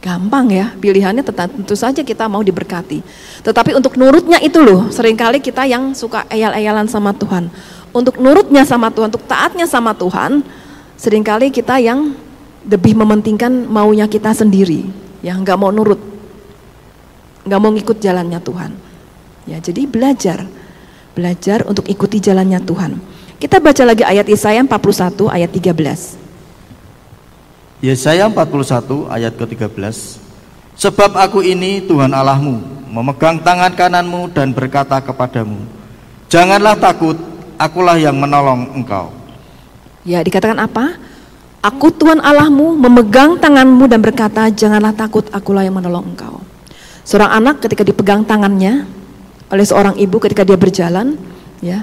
Gampang 0.00 0.48
ya, 0.52 0.72
pilihannya 0.80 1.24
tentu 1.24 1.76
saja 1.76 2.00
kita 2.00 2.24
mau 2.28 2.40
diberkati. 2.40 3.04
Tetapi 3.44 3.76
untuk 3.76 4.00
nurutnya 4.00 4.40
itu 4.40 4.60
loh, 4.64 4.88
sering 4.88 5.16
kali 5.16 5.40
kita 5.44 5.68
yang 5.68 5.92
suka 5.92 6.24
eyal-eyalan 6.32 6.88
sama 6.88 7.12
Tuhan. 7.12 7.48
untuk 7.94 8.18
nurutnya 8.18 8.66
sama 8.66 8.90
Tuhan, 8.90 9.06
untuk 9.06 9.22
taatnya 9.30 9.70
sama 9.70 9.94
Tuhan, 9.94 10.42
sering 10.98 11.22
kali 11.22 11.54
kita 11.54 11.78
yang 11.78 12.10
lebih 12.66 12.98
mementingkan 12.98 13.70
maunya 13.70 14.10
kita 14.10 14.34
sendiri, 14.34 14.90
ya 15.24 15.32
nggak 15.32 15.56
mau 15.56 15.72
nurut, 15.72 15.96
nggak 17.48 17.60
mau 17.60 17.72
ngikut 17.72 17.96
jalannya 17.96 18.38
Tuhan. 18.44 18.72
Ya, 19.44 19.60
jadi 19.60 19.88
belajar, 19.88 20.44
belajar 21.16 21.64
untuk 21.64 21.88
ikuti 21.88 22.20
jalannya 22.20 22.60
Tuhan. 22.60 23.00
Kita 23.40 23.60
baca 23.60 23.82
lagi 23.84 24.04
ayat 24.04 24.28
Yesaya 24.28 24.60
41 24.60 25.32
ayat 25.32 25.50
13. 25.52 26.24
Yesaya 27.84 28.32
41 28.32 29.12
ayat 29.12 29.36
ke-13 29.36 29.76
Sebab 30.72 31.12
aku 31.20 31.44
ini 31.44 31.84
Tuhan 31.84 32.16
Allahmu 32.16 32.88
memegang 32.88 33.44
tangan 33.44 33.76
kananmu 33.76 34.32
dan 34.32 34.56
berkata 34.56 35.04
kepadamu 35.04 35.60
Janganlah 36.32 36.80
takut, 36.80 37.20
akulah 37.60 38.00
yang 38.00 38.16
menolong 38.16 38.72
engkau 38.72 39.12
Ya 40.00 40.24
dikatakan 40.24 40.64
apa? 40.64 40.96
Aku 41.64 41.88
Tuhan 41.96 42.20
Allahmu 42.20 42.76
memegang 42.76 43.40
tanganmu 43.40 43.88
dan 43.88 44.04
berkata 44.04 44.52
janganlah 44.52 44.92
takut 44.92 45.24
akulah 45.32 45.64
yang 45.64 45.80
menolong 45.80 46.12
engkau 46.12 46.44
Seorang 47.08 47.40
anak 47.40 47.64
ketika 47.64 47.80
dipegang 47.80 48.20
tangannya 48.28 48.84
oleh 49.48 49.64
seorang 49.64 49.96
ibu 49.96 50.20
ketika 50.20 50.44
dia 50.44 50.60
berjalan 50.60 51.16
ya 51.64 51.80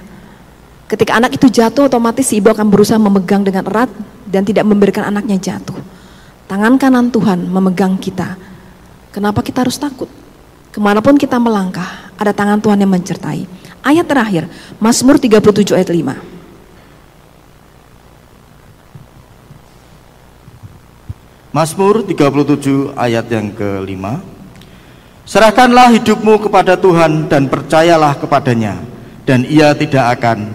Ketika 0.92 1.16
anak 1.16 1.40
itu 1.40 1.48
jatuh 1.48 1.88
otomatis 1.88 2.28
si 2.28 2.44
ibu 2.44 2.52
akan 2.52 2.68
berusaha 2.68 3.00
memegang 3.00 3.48
dengan 3.48 3.64
erat 3.64 3.88
dan 4.28 4.44
tidak 4.44 4.68
memberikan 4.68 5.08
anaknya 5.08 5.40
jatuh. 5.40 5.80
Tangan 6.52 6.76
kanan 6.76 7.08
Tuhan 7.08 7.48
memegang 7.48 7.96
kita. 7.96 8.36
Kenapa 9.16 9.40
kita 9.40 9.64
harus 9.64 9.80
takut? 9.80 10.12
Ke 10.68 10.84
mana 10.84 11.00
pun 11.00 11.16
kita 11.16 11.40
melangkah, 11.40 12.12
ada 12.20 12.36
tangan 12.36 12.60
Tuhan 12.60 12.76
yang 12.84 12.92
mencertai. 12.92 13.48
Ayat 13.88 14.04
terakhir, 14.04 14.52
Mazmur 14.84 15.16
37 15.16 15.80
ayat 15.80 15.96
5. 15.96 16.31
Mazmur 21.52 22.08
37 22.08 22.96
ayat 22.96 23.28
yang 23.28 23.52
kelima 23.52 24.24
Serahkanlah 25.28 25.92
hidupmu 26.00 26.48
kepada 26.48 26.80
Tuhan 26.80 27.28
dan 27.28 27.52
percayalah 27.52 28.16
kepadanya 28.16 28.80
dan 29.28 29.44
ia 29.44 29.76
tidak 29.76 30.16
akan 30.16 30.48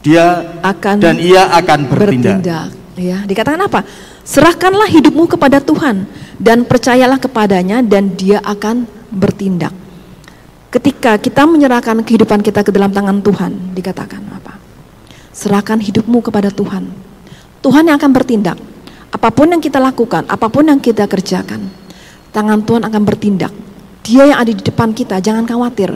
dia 0.00 0.56
akan 0.64 0.96
dan 0.98 1.20
ia 1.20 1.52
akan 1.52 1.84
bertindak. 1.84 2.40
bertindak. 2.40 2.68
Ya, 2.96 3.24
dikatakan 3.28 3.60
apa? 3.60 3.84
Serahkanlah 4.24 4.88
hidupmu 4.88 5.36
kepada 5.36 5.60
Tuhan 5.60 6.08
dan 6.40 6.64
percayalah 6.64 7.20
kepadanya 7.20 7.84
dan 7.84 8.16
dia 8.16 8.40
akan 8.40 8.88
bertindak. 9.12 9.72
Ketika 10.72 11.20
kita 11.20 11.44
menyerahkan 11.44 12.00
kehidupan 12.00 12.40
kita 12.40 12.64
ke 12.64 12.72
dalam 12.72 12.88
tangan 12.88 13.20
Tuhan, 13.20 13.76
dikatakan 13.76 14.24
apa? 14.32 14.56
Serahkan 15.36 15.76
hidupmu 15.76 16.24
kepada 16.24 16.48
Tuhan. 16.48 16.88
Tuhan 17.60 17.84
yang 17.84 18.00
akan 18.00 18.12
bertindak. 18.16 18.71
Apa 19.12 19.28
pun 19.28 19.52
yang 19.52 19.60
kita 19.60 19.76
lakukan, 19.76 20.24
apa 20.24 20.48
pun 20.48 20.64
yang 20.64 20.80
kita 20.80 21.04
kerjakan, 21.04 21.68
tangan 22.32 22.64
Tuhan 22.64 22.82
akan 22.88 23.02
bertindak. 23.04 23.52
Dia 24.00 24.32
yang 24.32 24.40
ada 24.40 24.48
di 24.48 24.64
depan 24.64 24.96
kita, 24.96 25.20
jangan 25.20 25.44
khawatir. 25.44 25.92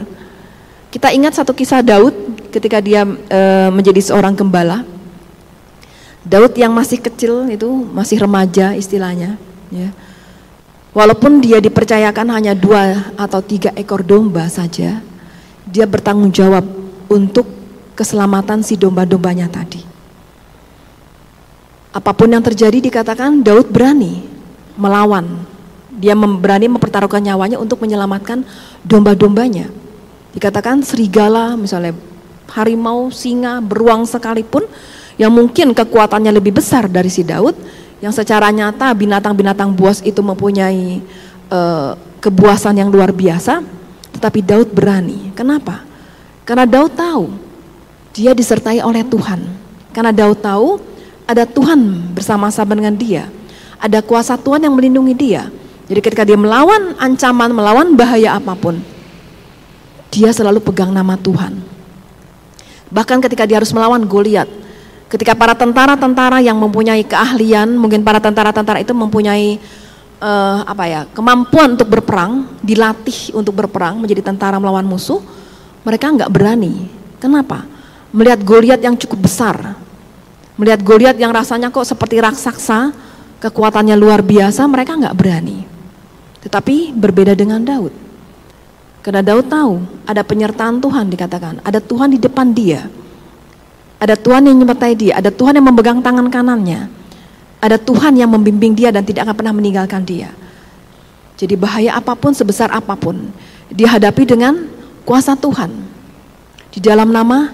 Kita 0.93 1.09
ingat 1.11 1.35
satu 1.35 1.51
kisah 1.51 1.81
Daud 1.81 2.13
ketika 2.53 2.77
dia 2.77 3.03
e, 3.03 3.39
menjadi 3.73 3.99
seorang 4.13 4.37
gembala. 4.37 4.85
Daud 6.21 6.53
yang 6.55 6.71
masih 6.71 7.01
kecil 7.01 7.49
itu, 7.49 7.67
masih 7.67 8.21
remaja 8.21 8.77
istilahnya, 8.77 9.35
ya. 9.73 9.89
Walaupun 10.93 11.41
dia 11.41 11.57
dipercayakan 11.57 12.33
hanya 12.33 12.53
dua 12.57 13.13
atau 13.17 13.41
tiga 13.41 13.73
ekor 13.73 14.01
domba 14.05 14.45
saja, 14.49 15.01
dia 15.65 15.85
bertanggung 15.85 16.33
jawab 16.33 16.65
untuk 17.09 17.45
keselamatan 17.97 18.61
si 18.61 18.77
domba-dombanya 18.77 19.49
tadi. 19.49 19.96
Apa 21.97 22.13
pun 22.13 22.29
yang 22.29 22.45
terjadi 22.45 22.77
dikatakan 22.77 23.41
Daud 23.41 23.73
berani 23.73 24.21
melawan. 24.77 25.25
Dia 25.97 26.13
berani 26.13 26.69
mempertaruhkan 26.69 27.17
nyawanya 27.25 27.57
untuk 27.57 27.81
menyelamatkan 27.81 28.45
domba-dombanya. 28.85 29.73
Dikatakan 30.37 30.85
serigala 30.85 31.57
misalnya 31.57 31.97
harimau, 32.53 33.09
singa, 33.09 33.57
beruang 33.65 34.05
sekalipun 34.05 34.69
yang 35.17 35.33
mungkin 35.33 35.73
kekuatannya 35.73 36.29
lebih 36.29 36.61
besar 36.61 36.85
dari 36.85 37.09
si 37.09 37.25
Daud 37.25 37.57
yang 37.97 38.13
secara 38.13 38.53
nyata 38.53 38.93
binatang-binatang 38.93 39.73
buas 39.73 40.05
itu 40.05 40.21
mempunyai 40.21 41.01
uh, 41.49 41.97
kebuasan 42.21 42.77
yang 42.77 42.93
luar 42.93 43.09
biasa 43.09 43.65
tetapi 44.13 44.45
Daud 44.45 44.69
berani. 44.69 45.33
Kenapa? 45.33 45.81
Karena 46.45 46.69
Daud 46.69 46.93
tahu 46.93 47.33
dia 48.13 48.37
disertai 48.37 48.85
oleh 48.85 49.01
Tuhan. 49.01 49.41
Karena 49.89 50.13
Daud 50.13 50.37
tahu 50.37 50.77
ada 51.27 51.43
Tuhan 51.43 52.15
bersama-sama 52.15 52.73
dengan 52.73 52.95
dia. 52.95 53.27
Ada 53.77 54.01
kuasa 54.01 54.39
Tuhan 54.39 54.63
yang 54.63 54.73
melindungi 54.73 55.13
dia. 55.13 55.51
Jadi 55.85 55.99
ketika 56.01 56.23
dia 56.25 56.39
melawan 56.39 56.97
ancaman, 56.97 57.53
melawan 57.53 57.93
bahaya 57.93 58.35
apa 58.39 58.57
pun, 58.57 58.81
dia 60.09 60.33
selalu 60.33 60.63
pegang 60.63 60.89
nama 60.89 61.13
Tuhan. 61.15 61.61
Bahkan 62.89 63.21
ketika 63.27 63.43
dia 63.45 63.61
harus 63.61 63.71
melawan 63.75 64.01
Goliat, 64.03 64.49
ketika 65.11 65.37
para 65.37 65.53
tentara-tentara 65.53 66.41
yang 66.41 66.57
mempunyai 66.57 67.05
keahlian, 67.05 67.75
mungkin 67.75 68.01
para 68.01 68.19
tentara-tentara 68.19 68.83
itu 68.83 68.91
mempunyai 68.91 69.61
uh, 70.19 70.65
apa 70.65 70.83
ya 70.89 71.01
kemampuan 71.13 71.77
untuk 71.77 71.87
berperang, 71.87 72.59
dilatih 72.59 73.37
untuk 73.37 73.53
berperang 73.55 74.01
menjadi 74.01 74.25
tentara 74.33 74.57
melawan 74.57 74.83
musuh, 74.83 75.21
mereka 75.85 76.11
nggak 76.11 76.31
berani. 76.33 76.89
Kenapa? 77.21 77.63
Melihat 78.11 78.41
Goliat 78.43 78.81
yang 78.81 78.97
cukup 78.97 79.29
besar, 79.29 79.76
Melihat 80.57 80.81
Goliat 80.81 81.17
yang 81.21 81.29
rasanya 81.29 81.69
kok 81.69 81.85
seperti 81.85 82.17
raksasa, 82.17 82.89
kekuatannya 83.37 83.93
luar 83.93 84.25
biasa, 84.25 84.65
mereka 84.65 84.97
nggak 84.97 85.13
berani. 85.13 85.61
Tetapi 86.41 86.97
berbeda 86.97 87.37
dengan 87.37 87.61
Daud. 87.61 87.93
Karena 89.05 89.21
Daud 89.21 89.45
tahu 89.47 89.79
ada 90.09 90.25
penyertaan 90.25 90.81
Tuhan 90.81 91.13
dikatakan, 91.13 91.61
ada 91.61 91.77
Tuhan 91.77 92.09
di 92.11 92.19
depan 92.19 92.51
dia. 92.51 92.89
Ada 93.97 94.17
Tuhan 94.17 94.45
yang 94.49 94.57
menyertai 94.57 94.93
dia, 94.97 95.13
ada 95.17 95.29
Tuhan 95.29 95.57
yang 95.57 95.65
memegang 95.69 96.01
tangan 96.01 96.27
kanannya. 96.29 96.89
Ada 97.57 97.81
Tuhan 97.81 98.13
yang 98.13 98.29
membimbing 98.29 98.77
dia 98.77 98.93
dan 98.93 99.01
tidak 99.01 99.25
akan 99.25 99.35
pernah 99.37 99.53
meninggalkan 99.53 100.05
dia. 100.05 100.29
Jadi 101.37 101.53
bahaya 101.53 101.97
apa 101.97 102.17
pun 102.17 102.33
sebesar 102.33 102.69
apa 102.73 102.97
pun 102.97 103.29
dihadapi 103.69 104.25
dengan 104.25 104.69
kuasa 105.05 105.37
Tuhan. 105.37 105.69
Di 106.73 106.81
dalam 106.81 107.09
nama 107.09 107.49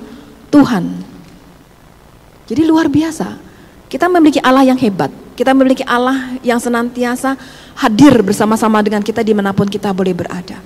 Tuhan 0.51 1.12
jadi 2.43 2.67
luar 2.67 2.91
biasa. 2.91 3.39
Kita 3.87 4.09
memiliki 4.09 4.41
Allah 4.43 4.65
yang 4.67 4.79
hebat. 4.79 5.13
Kita 5.33 5.53
memiliki 5.53 5.85
Allah 5.85 6.37
yang 6.45 6.57
senantiasa 6.57 7.37
hadir 7.77 8.21
bersama-sama 8.21 8.81
dengan 8.85 9.01
kita 9.01 9.25
di 9.25 9.33
mana 9.33 9.53
pun 9.53 9.65
kita 9.65 9.89
boleh 9.93 10.13
berada. 10.13 10.61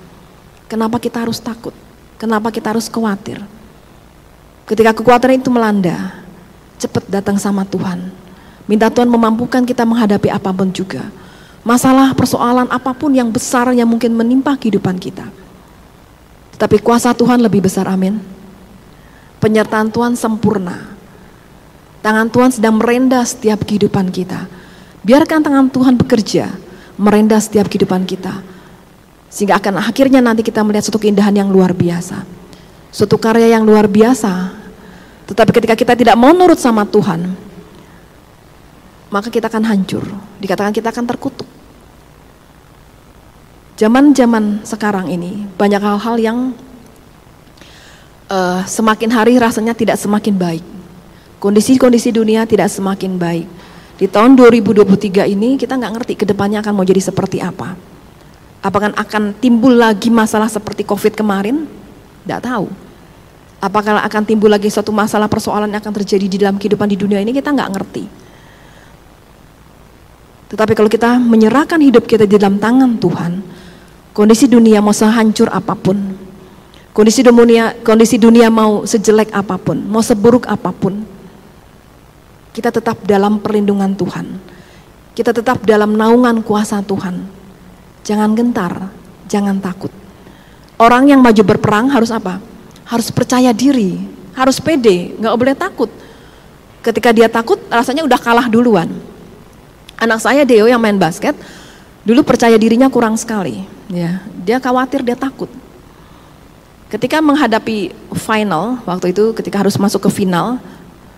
Kenapa 0.68 1.00
kita 1.00 1.24
harus 1.24 1.40
takut? 1.40 1.72
Kenapa 2.20 2.52
kita 2.52 2.76
harus 2.76 2.92
khawatir? 2.92 3.40
Ketika 4.68 4.92
kekuatan 4.92 5.40
itu 5.40 5.48
melanda, 5.48 6.20
cepat 6.76 7.08
datang 7.08 7.40
sama 7.40 7.63
Tuhan. 7.63 8.12
Minta 8.68 8.92
Tuhan 8.92 9.08
memampukan 9.08 9.63
kita 9.63 9.88
menghadapi 9.88 10.28
apa 10.28 10.52
pun 10.52 10.68
juga. 10.76 11.08
Masalah, 11.63 12.12
persoalan 12.12 12.68
apa 12.68 12.92
pun 12.92 13.16
yang 13.16 13.32
besar 13.32 13.72
yang 13.72 13.88
mungkin 13.88 14.12
menimpa 14.12 14.60
kehidupan 14.60 15.00
kita. 15.00 15.24
Tetapi 16.56 16.84
kuasa 16.84 17.16
Tuhan 17.16 17.40
lebih 17.40 17.63
besar, 17.63 17.88
amin. 17.88 18.20
Penyertaan 19.40 19.88
Tuhan 19.88 20.20
sempurna 20.20 20.97
Tangan 22.02 22.30
Tuhan 22.30 22.50
sedang 22.54 22.78
merendah 22.78 23.26
setiap 23.26 23.66
kehidupan 23.66 24.14
kita. 24.14 24.46
Biarkan 25.02 25.42
tangan 25.42 25.68
Tuhan 25.72 25.98
bekerja, 25.98 26.54
merendah 27.00 27.42
setiap 27.42 27.72
kehidupan 27.72 28.06
kita. 28.06 28.44
Sehingga 29.28 29.58
akan 29.60 29.82
akhirnya 29.82 30.22
nanti 30.22 30.46
kita 30.46 30.62
melihat 30.62 30.88
suatu 30.88 31.02
keindahan 31.02 31.34
yang 31.34 31.50
luar 31.50 31.74
biasa. 31.74 32.24
Suatu 32.94 33.18
karya 33.20 33.58
yang 33.58 33.66
luar 33.66 33.90
biasa. 33.90 34.56
Tetapi 35.28 35.52
ketika 35.52 35.76
kita 35.76 35.94
tidak 35.98 36.16
mau 36.16 36.32
nurut 36.32 36.56
sama 36.56 36.88
Tuhan, 36.88 37.36
maka 39.12 39.28
kita 39.28 39.52
akan 39.52 39.64
hancur. 39.68 40.04
Dikatakan 40.40 40.72
kita 40.72 40.94
akan 40.94 41.06
terkutuk. 41.06 41.50
Zaman-zaman 43.78 44.66
sekarang 44.66 45.12
ini 45.12 45.46
banyak 45.54 45.82
hal-hal 45.84 46.16
yang 46.18 46.38
uh, 48.32 48.66
semakin 48.66 49.12
hari 49.14 49.38
rasanya 49.38 49.78
tidak 49.78 50.02
semakin 50.02 50.34
baik 50.34 50.77
Kondisi-kondisi 51.38 52.10
dunia 52.10 52.50
tidak 52.50 52.73
semakin 52.73 53.13
baik. 53.17 53.47
Di 53.97 54.06
tahun 54.10 54.34
2023 54.38 55.30
ini 55.30 55.58
kita 55.58 55.78
nggak 55.78 55.93
ngerti 55.97 56.13
ke 56.17 56.26
depannya 56.26 56.62
akan 56.62 56.73
mau 56.73 56.86
jadi 56.86 57.02
seperti 57.02 57.41
apa. 57.41 57.78
Apakah 58.62 58.93
akan 58.93 59.38
timbul 59.38 59.78
lagi 59.78 60.10
masalah 60.10 60.50
seperti 60.50 60.82
COVID 60.86 61.13
kemarin? 61.13 61.69
Tidak 62.26 62.41
tahu. 62.41 62.67
Apakah 63.58 64.02
akan 64.06 64.21
timbul 64.26 64.50
lagi 64.50 64.69
suatu 64.69 64.93
masalah 64.93 65.26
persoalan 65.26 65.69
yang 65.69 65.82
akan 65.82 65.93
terjadi 66.02 66.26
di 66.26 66.38
dalam 66.41 66.58
kehidupan 66.62 66.89
di 66.89 66.97
dunia 66.97 67.21
ini 67.21 67.34
kita 67.34 67.54
nggak 67.54 67.69
ngerti. 67.73 68.04
Tetapi 70.54 70.73
kalau 70.73 70.89
kita 70.89 71.17
menyerahkan 71.21 71.82
hidup 71.82 72.06
kita 72.06 72.30
di 72.30 72.38
dalam 72.38 72.58
tangan 72.58 72.97
Tuhan, 72.97 73.34
kondisi 74.13 74.45
dunia 74.45 74.82
mau 74.82 74.93
sehancur 74.93 75.50
apa 75.50 75.73
pun, 75.73 76.17
Kondisi 76.97 77.21
dunia, 77.21 77.78
kondisi 77.86 78.17
dunia 78.17 78.50
mau 78.50 78.82
sejelek 78.82 79.30
apa 79.30 79.54
pun, 79.62 79.78
mau 79.86 80.02
seburuk 80.02 80.50
apa 80.50 80.73
pun, 80.73 81.06
kita 82.58 82.74
tetap 82.74 82.98
dalam 83.06 83.38
perlindungan 83.38 83.93
Tuhan. 83.93 84.41
Kita 85.13 85.30
tetap 85.30 85.62
dalam 85.62 85.93
naungan 85.93 86.41
kuasa 86.41 86.82
Tuhan. 86.82 87.22
Jangan 88.02 88.34
gentar, 88.34 88.89
jangan 89.30 89.62
takut. 89.62 89.93
Orang 90.82 91.06
yang 91.06 91.22
maju 91.22 91.38
berperang 91.46 91.93
harus 91.93 92.10
apa? 92.10 92.41
Harus 92.89 93.13
percaya 93.13 93.54
diri, 93.54 94.02
harus 94.34 94.58
pede, 94.58 95.13
nggak 95.22 95.38
boleh 95.38 95.54
takut. 95.54 95.93
Ketika 96.82 97.13
dia 97.13 97.30
takut, 97.30 97.62
rasanya 97.70 98.02
udah 98.02 98.17
kalah 98.17 98.50
duluan. 98.50 98.89
Anak 100.02 100.26
saya 100.26 100.41
Deo 100.41 100.65
yang 100.65 100.82
main 100.82 100.98
basket, 100.98 101.38
dulu 102.02 102.26
percaya 102.26 102.58
dirinya 102.58 102.89
kurang 102.89 103.22
sekali. 103.22 103.70
Ya, 103.93 104.26
dia 104.41 104.58
khawatir, 104.58 105.06
dia 105.06 105.13
takut 105.13 105.50
Ketika 106.88 107.20
menghadapi 107.20 107.91
final, 108.15 108.80
waktu 108.88 109.12
itu 109.12 109.36
ketika 109.36 109.60
harus 109.60 109.76
masuk 109.76 110.08
ke 110.08 110.24
final, 110.24 110.56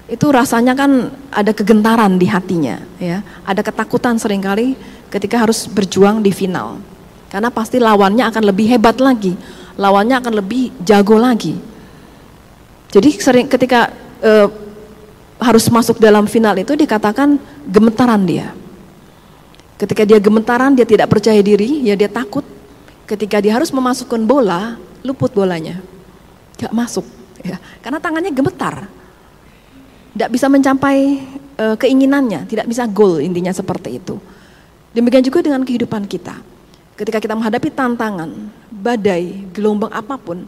itu 0.10 0.26
rasanya 0.34 0.74
kan 0.74 1.14
ada 1.30 1.54
kegentaran 1.54 2.18
di 2.18 2.26
hatinya, 2.26 2.82
ya, 2.98 3.22
ada 3.46 3.62
ketakutan 3.62 4.18
sering 4.18 4.42
kali 4.42 4.74
ketika 5.14 5.46
harus 5.46 5.70
berjuang 5.70 6.26
di 6.26 6.34
final, 6.34 6.82
karena 7.30 7.54
pasti 7.54 7.78
lawannya 7.78 8.26
akan 8.26 8.44
lebih 8.50 8.66
hebat 8.74 8.98
lagi, 8.98 9.38
lawannya 9.78 10.18
akan 10.18 10.34
lebih 10.42 10.74
jago 10.82 11.22
lagi. 11.22 11.54
Jadi 12.90 13.10
sering 13.22 13.46
ketika 13.46 13.94
e, 14.18 14.50
harus 15.38 15.70
masuk 15.70 16.02
dalam 16.02 16.26
final 16.26 16.58
itu 16.58 16.74
dikatakan 16.74 17.38
gemetaran 17.70 18.26
dia. 18.26 18.50
Ketika 19.78 20.04
dia 20.10 20.18
gemetaran, 20.18 20.74
dia 20.74 20.90
tidak 20.90 21.08
percaya 21.08 21.40
diri, 21.40 21.86
ya 21.86 21.94
dia 21.94 22.10
takut. 22.10 22.44
Ketika 23.06 23.40
dia 23.40 23.56
harus 23.56 23.70
memasukkan 23.70 24.26
bola, 24.26 24.76
luput 25.06 25.32
bolanya, 25.32 25.80
gak 26.58 26.74
masuk, 26.74 27.06
ya, 27.46 27.62
karena 27.80 28.02
tangannya 28.02 28.34
gemetar, 28.34 28.90
tidak 30.14 30.30
bisa 30.34 30.46
mencapai 30.50 31.22
e, 31.60 31.66
keinginannya, 31.78 32.50
tidak 32.50 32.66
bisa 32.66 32.90
goal 32.90 33.22
intinya 33.22 33.54
seperti 33.54 34.02
itu. 34.02 34.18
Demikian 34.96 35.22
juga 35.22 35.46
dengan 35.46 35.62
kehidupan 35.62 36.10
kita. 36.10 36.34
Ketika 36.98 37.22
kita 37.22 37.38
menghadapi 37.38 37.70
tantangan, 37.72 38.28
badai, 38.68 39.48
gelombang 39.56 39.94
apa 39.94 40.20
pun, 40.20 40.44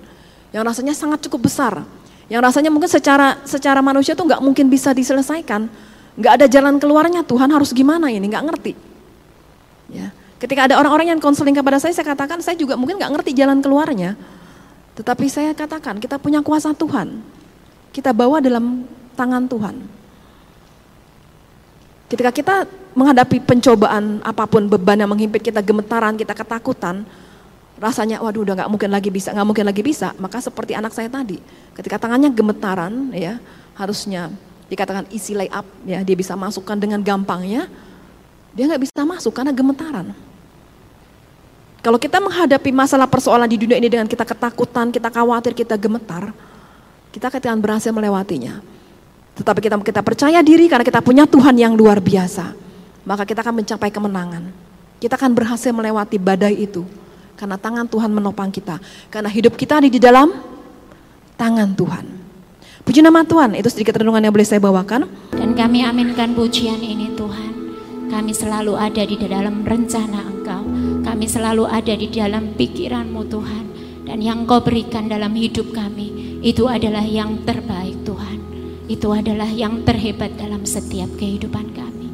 yang 0.52 0.68
rasanya 0.68 0.92
sangat 0.92 1.24
cukup 1.24 1.48
besar, 1.48 1.86
yang 2.28 2.44
rasanya 2.44 2.68
mungkin 2.68 2.92
secara 2.92 3.40
secara 3.48 3.80
manusia 3.80 4.18
tuh 4.18 4.28
nggak 4.28 4.42
mungkin 4.44 4.68
bisa 4.68 4.92
diselesaikan, 4.92 5.72
nggak 6.20 6.34
ada 6.42 6.46
jalan 6.52 6.76
keluarnya. 6.82 7.24
Tuhan 7.24 7.48
harus 7.54 7.72
gimana 7.72 8.12
ini? 8.12 8.28
Nggak 8.28 8.46
ngerti. 8.52 8.74
Ya. 9.92 10.12
Ketika 10.42 10.66
ada 10.66 10.82
orang-orang 10.82 11.14
yang 11.16 11.22
konseling 11.22 11.54
kepada 11.54 11.78
saya, 11.78 11.94
saya 11.94 12.08
katakan 12.18 12.42
saya 12.42 12.58
juga 12.58 12.74
mungkin 12.74 12.98
nggak 12.98 13.12
ngerti 13.14 13.32
jalan 13.38 13.62
keluarnya. 13.62 14.18
Tetapi 14.98 15.26
saya 15.32 15.56
katakan 15.56 16.02
kita 16.02 16.18
punya 16.18 16.44
kuasa 16.44 16.74
Tuhan. 16.76 17.22
Kita 17.96 18.12
bawa 18.12 18.42
dalam 18.44 18.84
tangan 19.14 19.46
Tuhan. 19.48 19.76
Ketika 22.12 22.32
kita 22.36 22.56
menghadapi 22.92 23.40
pencobaan 23.48 24.20
apa 24.20 24.44
pun, 24.44 24.68
beban 24.68 25.00
yang 25.00 25.08
menghimpit 25.08 25.40
kita, 25.40 25.64
gemetaran, 25.64 26.20
kita 26.20 26.36
ketakutan, 26.36 27.08
rasanya 27.80 28.20
waduh 28.20 28.44
udah 28.44 28.54
nggak 28.60 28.70
mungkin 28.70 28.90
lagi 28.92 29.08
bisa, 29.08 29.32
nggak 29.32 29.48
mungkin 29.48 29.66
lagi 29.66 29.80
bisa. 29.80 30.12
Maka 30.20 30.44
seperti 30.44 30.76
anak 30.76 30.92
saya 30.92 31.08
tadi, 31.08 31.40
ketika 31.72 31.96
tangannya 31.96 32.28
gemetaran, 32.36 33.16
ya 33.16 33.40
harusnya 33.80 34.28
dikatakan 34.68 35.08
isi 35.16 35.36
lay 35.36 35.48
up, 35.48 35.64
ya 35.88 36.04
dia 36.04 36.16
bisa 36.20 36.36
masukkan 36.36 36.76
dengan 36.76 37.00
gampangnya, 37.00 37.72
dia 38.52 38.68
nggak 38.68 38.84
bisa 38.84 39.02
masuk 39.08 39.32
karena 39.32 39.56
gemetaran. 39.56 40.12
Kalau 41.82 41.98
kita 41.98 42.22
menghadapi 42.22 42.70
masalah 42.70 43.10
persoalan 43.10 43.50
di 43.50 43.58
dunia 43.58 43.80
ini 43.82 43.90
dengan 43.90 44.06
kita 44.06 44.22
ketakutan, 44.22 44.94
kita 44.94 45.10
khawatir, 45.10 45.58
kita 45.58 45.74
gemetar, 45.80 46.30
kita 47.10 47.32
akan 47.34 47.58
berhasil 47.58 47.90
melewatinya. 47.90 48.62
Tetapi 49.42 49.60
kita 49.60 49.76
kita 49.82 50.02
percaya 50.06 50.40
diri 50.46 50.70
karena 50.70 50.86
kita 50.86 51.02
punya 51.02 51.26
Tuhan 51.26 51.58
yang 51.58 51.74
luar 51.74 51.98
biasa, 51.98 52.54
maka 53.04 53.26
kita 53.26 53.42
akan 53.42 53.66
mencapai 53.66 53.90
kemenangan. 53.90 54.54
Kita 55.02 55.18
akan 55.18 55.34
berhasil 55.34 55.74
melewati 55.74 56.22
badai 56.22 56.62
itu 56.62 56.86
karena 57.34 57.58
tangan 57.58 57.90
Tuhan 57.90 58.14
menopang 58.14 58.54
kita. 58.54 58.78
Karena 59.10 59.34
hidup 59.34 59.58
kita 59.58 59.82
ada 59.82 59.90
di 59.90 59.98
dalam 59.98 60.30
tangan 61.42 61.74
Tuhan. 61.74 62.06
Puji 62.86 63.02
nama 63.02 63.26
Tuhan, 63.26 63.58
itu 63.58 63.70
sedikit 63.70 63.98
renungan 63.98 64.22
yang 64.22 64.34
boleh 64.34 64.46
saya 64.46 64.62
bawakan. 64.62 65.10
Dan 65.34 65.58
kami 65.58 65.82
aminkan 65.82 66.38
pujian 66.38 66.82
ini 66.82 67.14
Tuhan. 67.18 67.54
Kami 68.10 68.32
selalu 68.34 68.78
ada 68.78 69.02
di 69.02 69.16
dalam 69.18 69.66
rencana 69.66 70.22
Engkau 70.22 70.42
kami 71.02 71.26
selalu 71.26 71.66
ada 71.70 71.94
di 71.98 72.08
dalam 72.10 72.54
pikiranmu 72.54 73.22
Tuhan. 73.30 73.66
Dan 74.06 74.22
yang 74.22 74.46
kau 74.50 74.62
berikan 74.62 75.06
dalam 75.06 75.34
hidup 75.38 75.70
kami, 75.70 76.40
itu 76.42 76.66
adalah 76.66 77.06
yang 77.06 77.46
terbaik 77.46 78.02
Tuhan. 78.02 78.21
Itu 78.92 79.16
adalah 79.16 79.48
yang 79.48 79.88
terhebat 79.88 80.36
dalam 80.36 80.68
setiap 80.68 81.08
kehidupan 81.16 81.72
kami. 81.72 82.12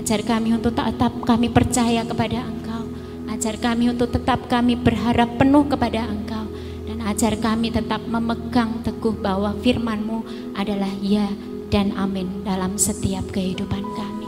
Ajar 0.00 0.24
kami 0.24 0.56
untuk 0.56 0.72
tetap 0.72 1.12
kami 1.28 1.52
percaya 1.52 2.08
kepada 2.08 2.40
Engkau. 2.40 2.88
Ajar 3.28 3.60
kami 3.60 3.92
untuk 3.92 4.08
tetap 4.08 4.48
kami 4.48 4.80
berharap 4.80 5.36
penuh 5.36 5.68
kepada 5.68 6.08
Engkau. 6.08 6.48
Dan 6.88 7.04
ajar 7.04 7.36
kami 7.36 7.68
tetap 7.68 8.00
memegang 8.08 8.80
teguh 8.80 9.12
bahwa 9.12 9.52
firman-Mu 9.60 10.24
adalah 10.56 10.88
ya 11.04 11.28
dan 11.68 11.92
amin 11.92 12.48
dalam 12.48 12.80
setiap 12.80 13.28
kehidupan 13.28 13.84
kami. 13.84 14.24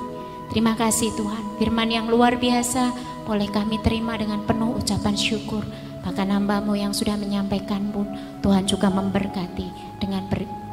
Terima 0.53 0.77
kasih 0.77 1.09
Tuhan, 1.17 1.57
firman 1.57 1.89
yang 1.89 2.13
luar 2.13 2.37
biasa 2.37 2.93
boleh 3.25 3.49
kami 3.49 3.81
terima 3.81 4.13
dengan 4.21 4.45
penuh 4.45 4.77
ucapan 4.77 5.17
syukur. 5.17 5.65
Bahkan 6.05 6.29
hambamu 6.37 6.77
yang 6.77 6.93
sudah 6.93 7.17
menyampaikan 7.17 7.89
pun 7.97 8.05
Tuhan 8.45 8.69
juga 8.69 8.93
memberkati 8.93 9.97
dengan 10.05 10.29
ber, 10.29 10.68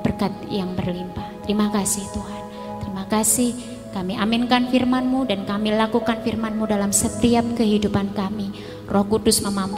berkat 0.00 0.32
yang 0.48 0.72
berlimpah. 0.72 1.44
Terima 1.44 1.68
kasih 1.68 2.04
Tuhan. 2.16 2.42
Terima 2.80 3.04
kasih 3.04 3.50
kami 3.92 4.16
aminkan 4.16 4.72
firman-Mu 4.72 5.28
dan 5.28 5.44
kami 5.44 5.76
lakukan 5.76 6.24
firman-Mu 6.24 6.64
dalam 6.64 6.94
setiap 6.94 7.44
kehidupan 7.56 8.16
kami. 8.16 8.48
Roh 8.88 9.04
Kudus 9.04 9.44
memampu 9.44 9.76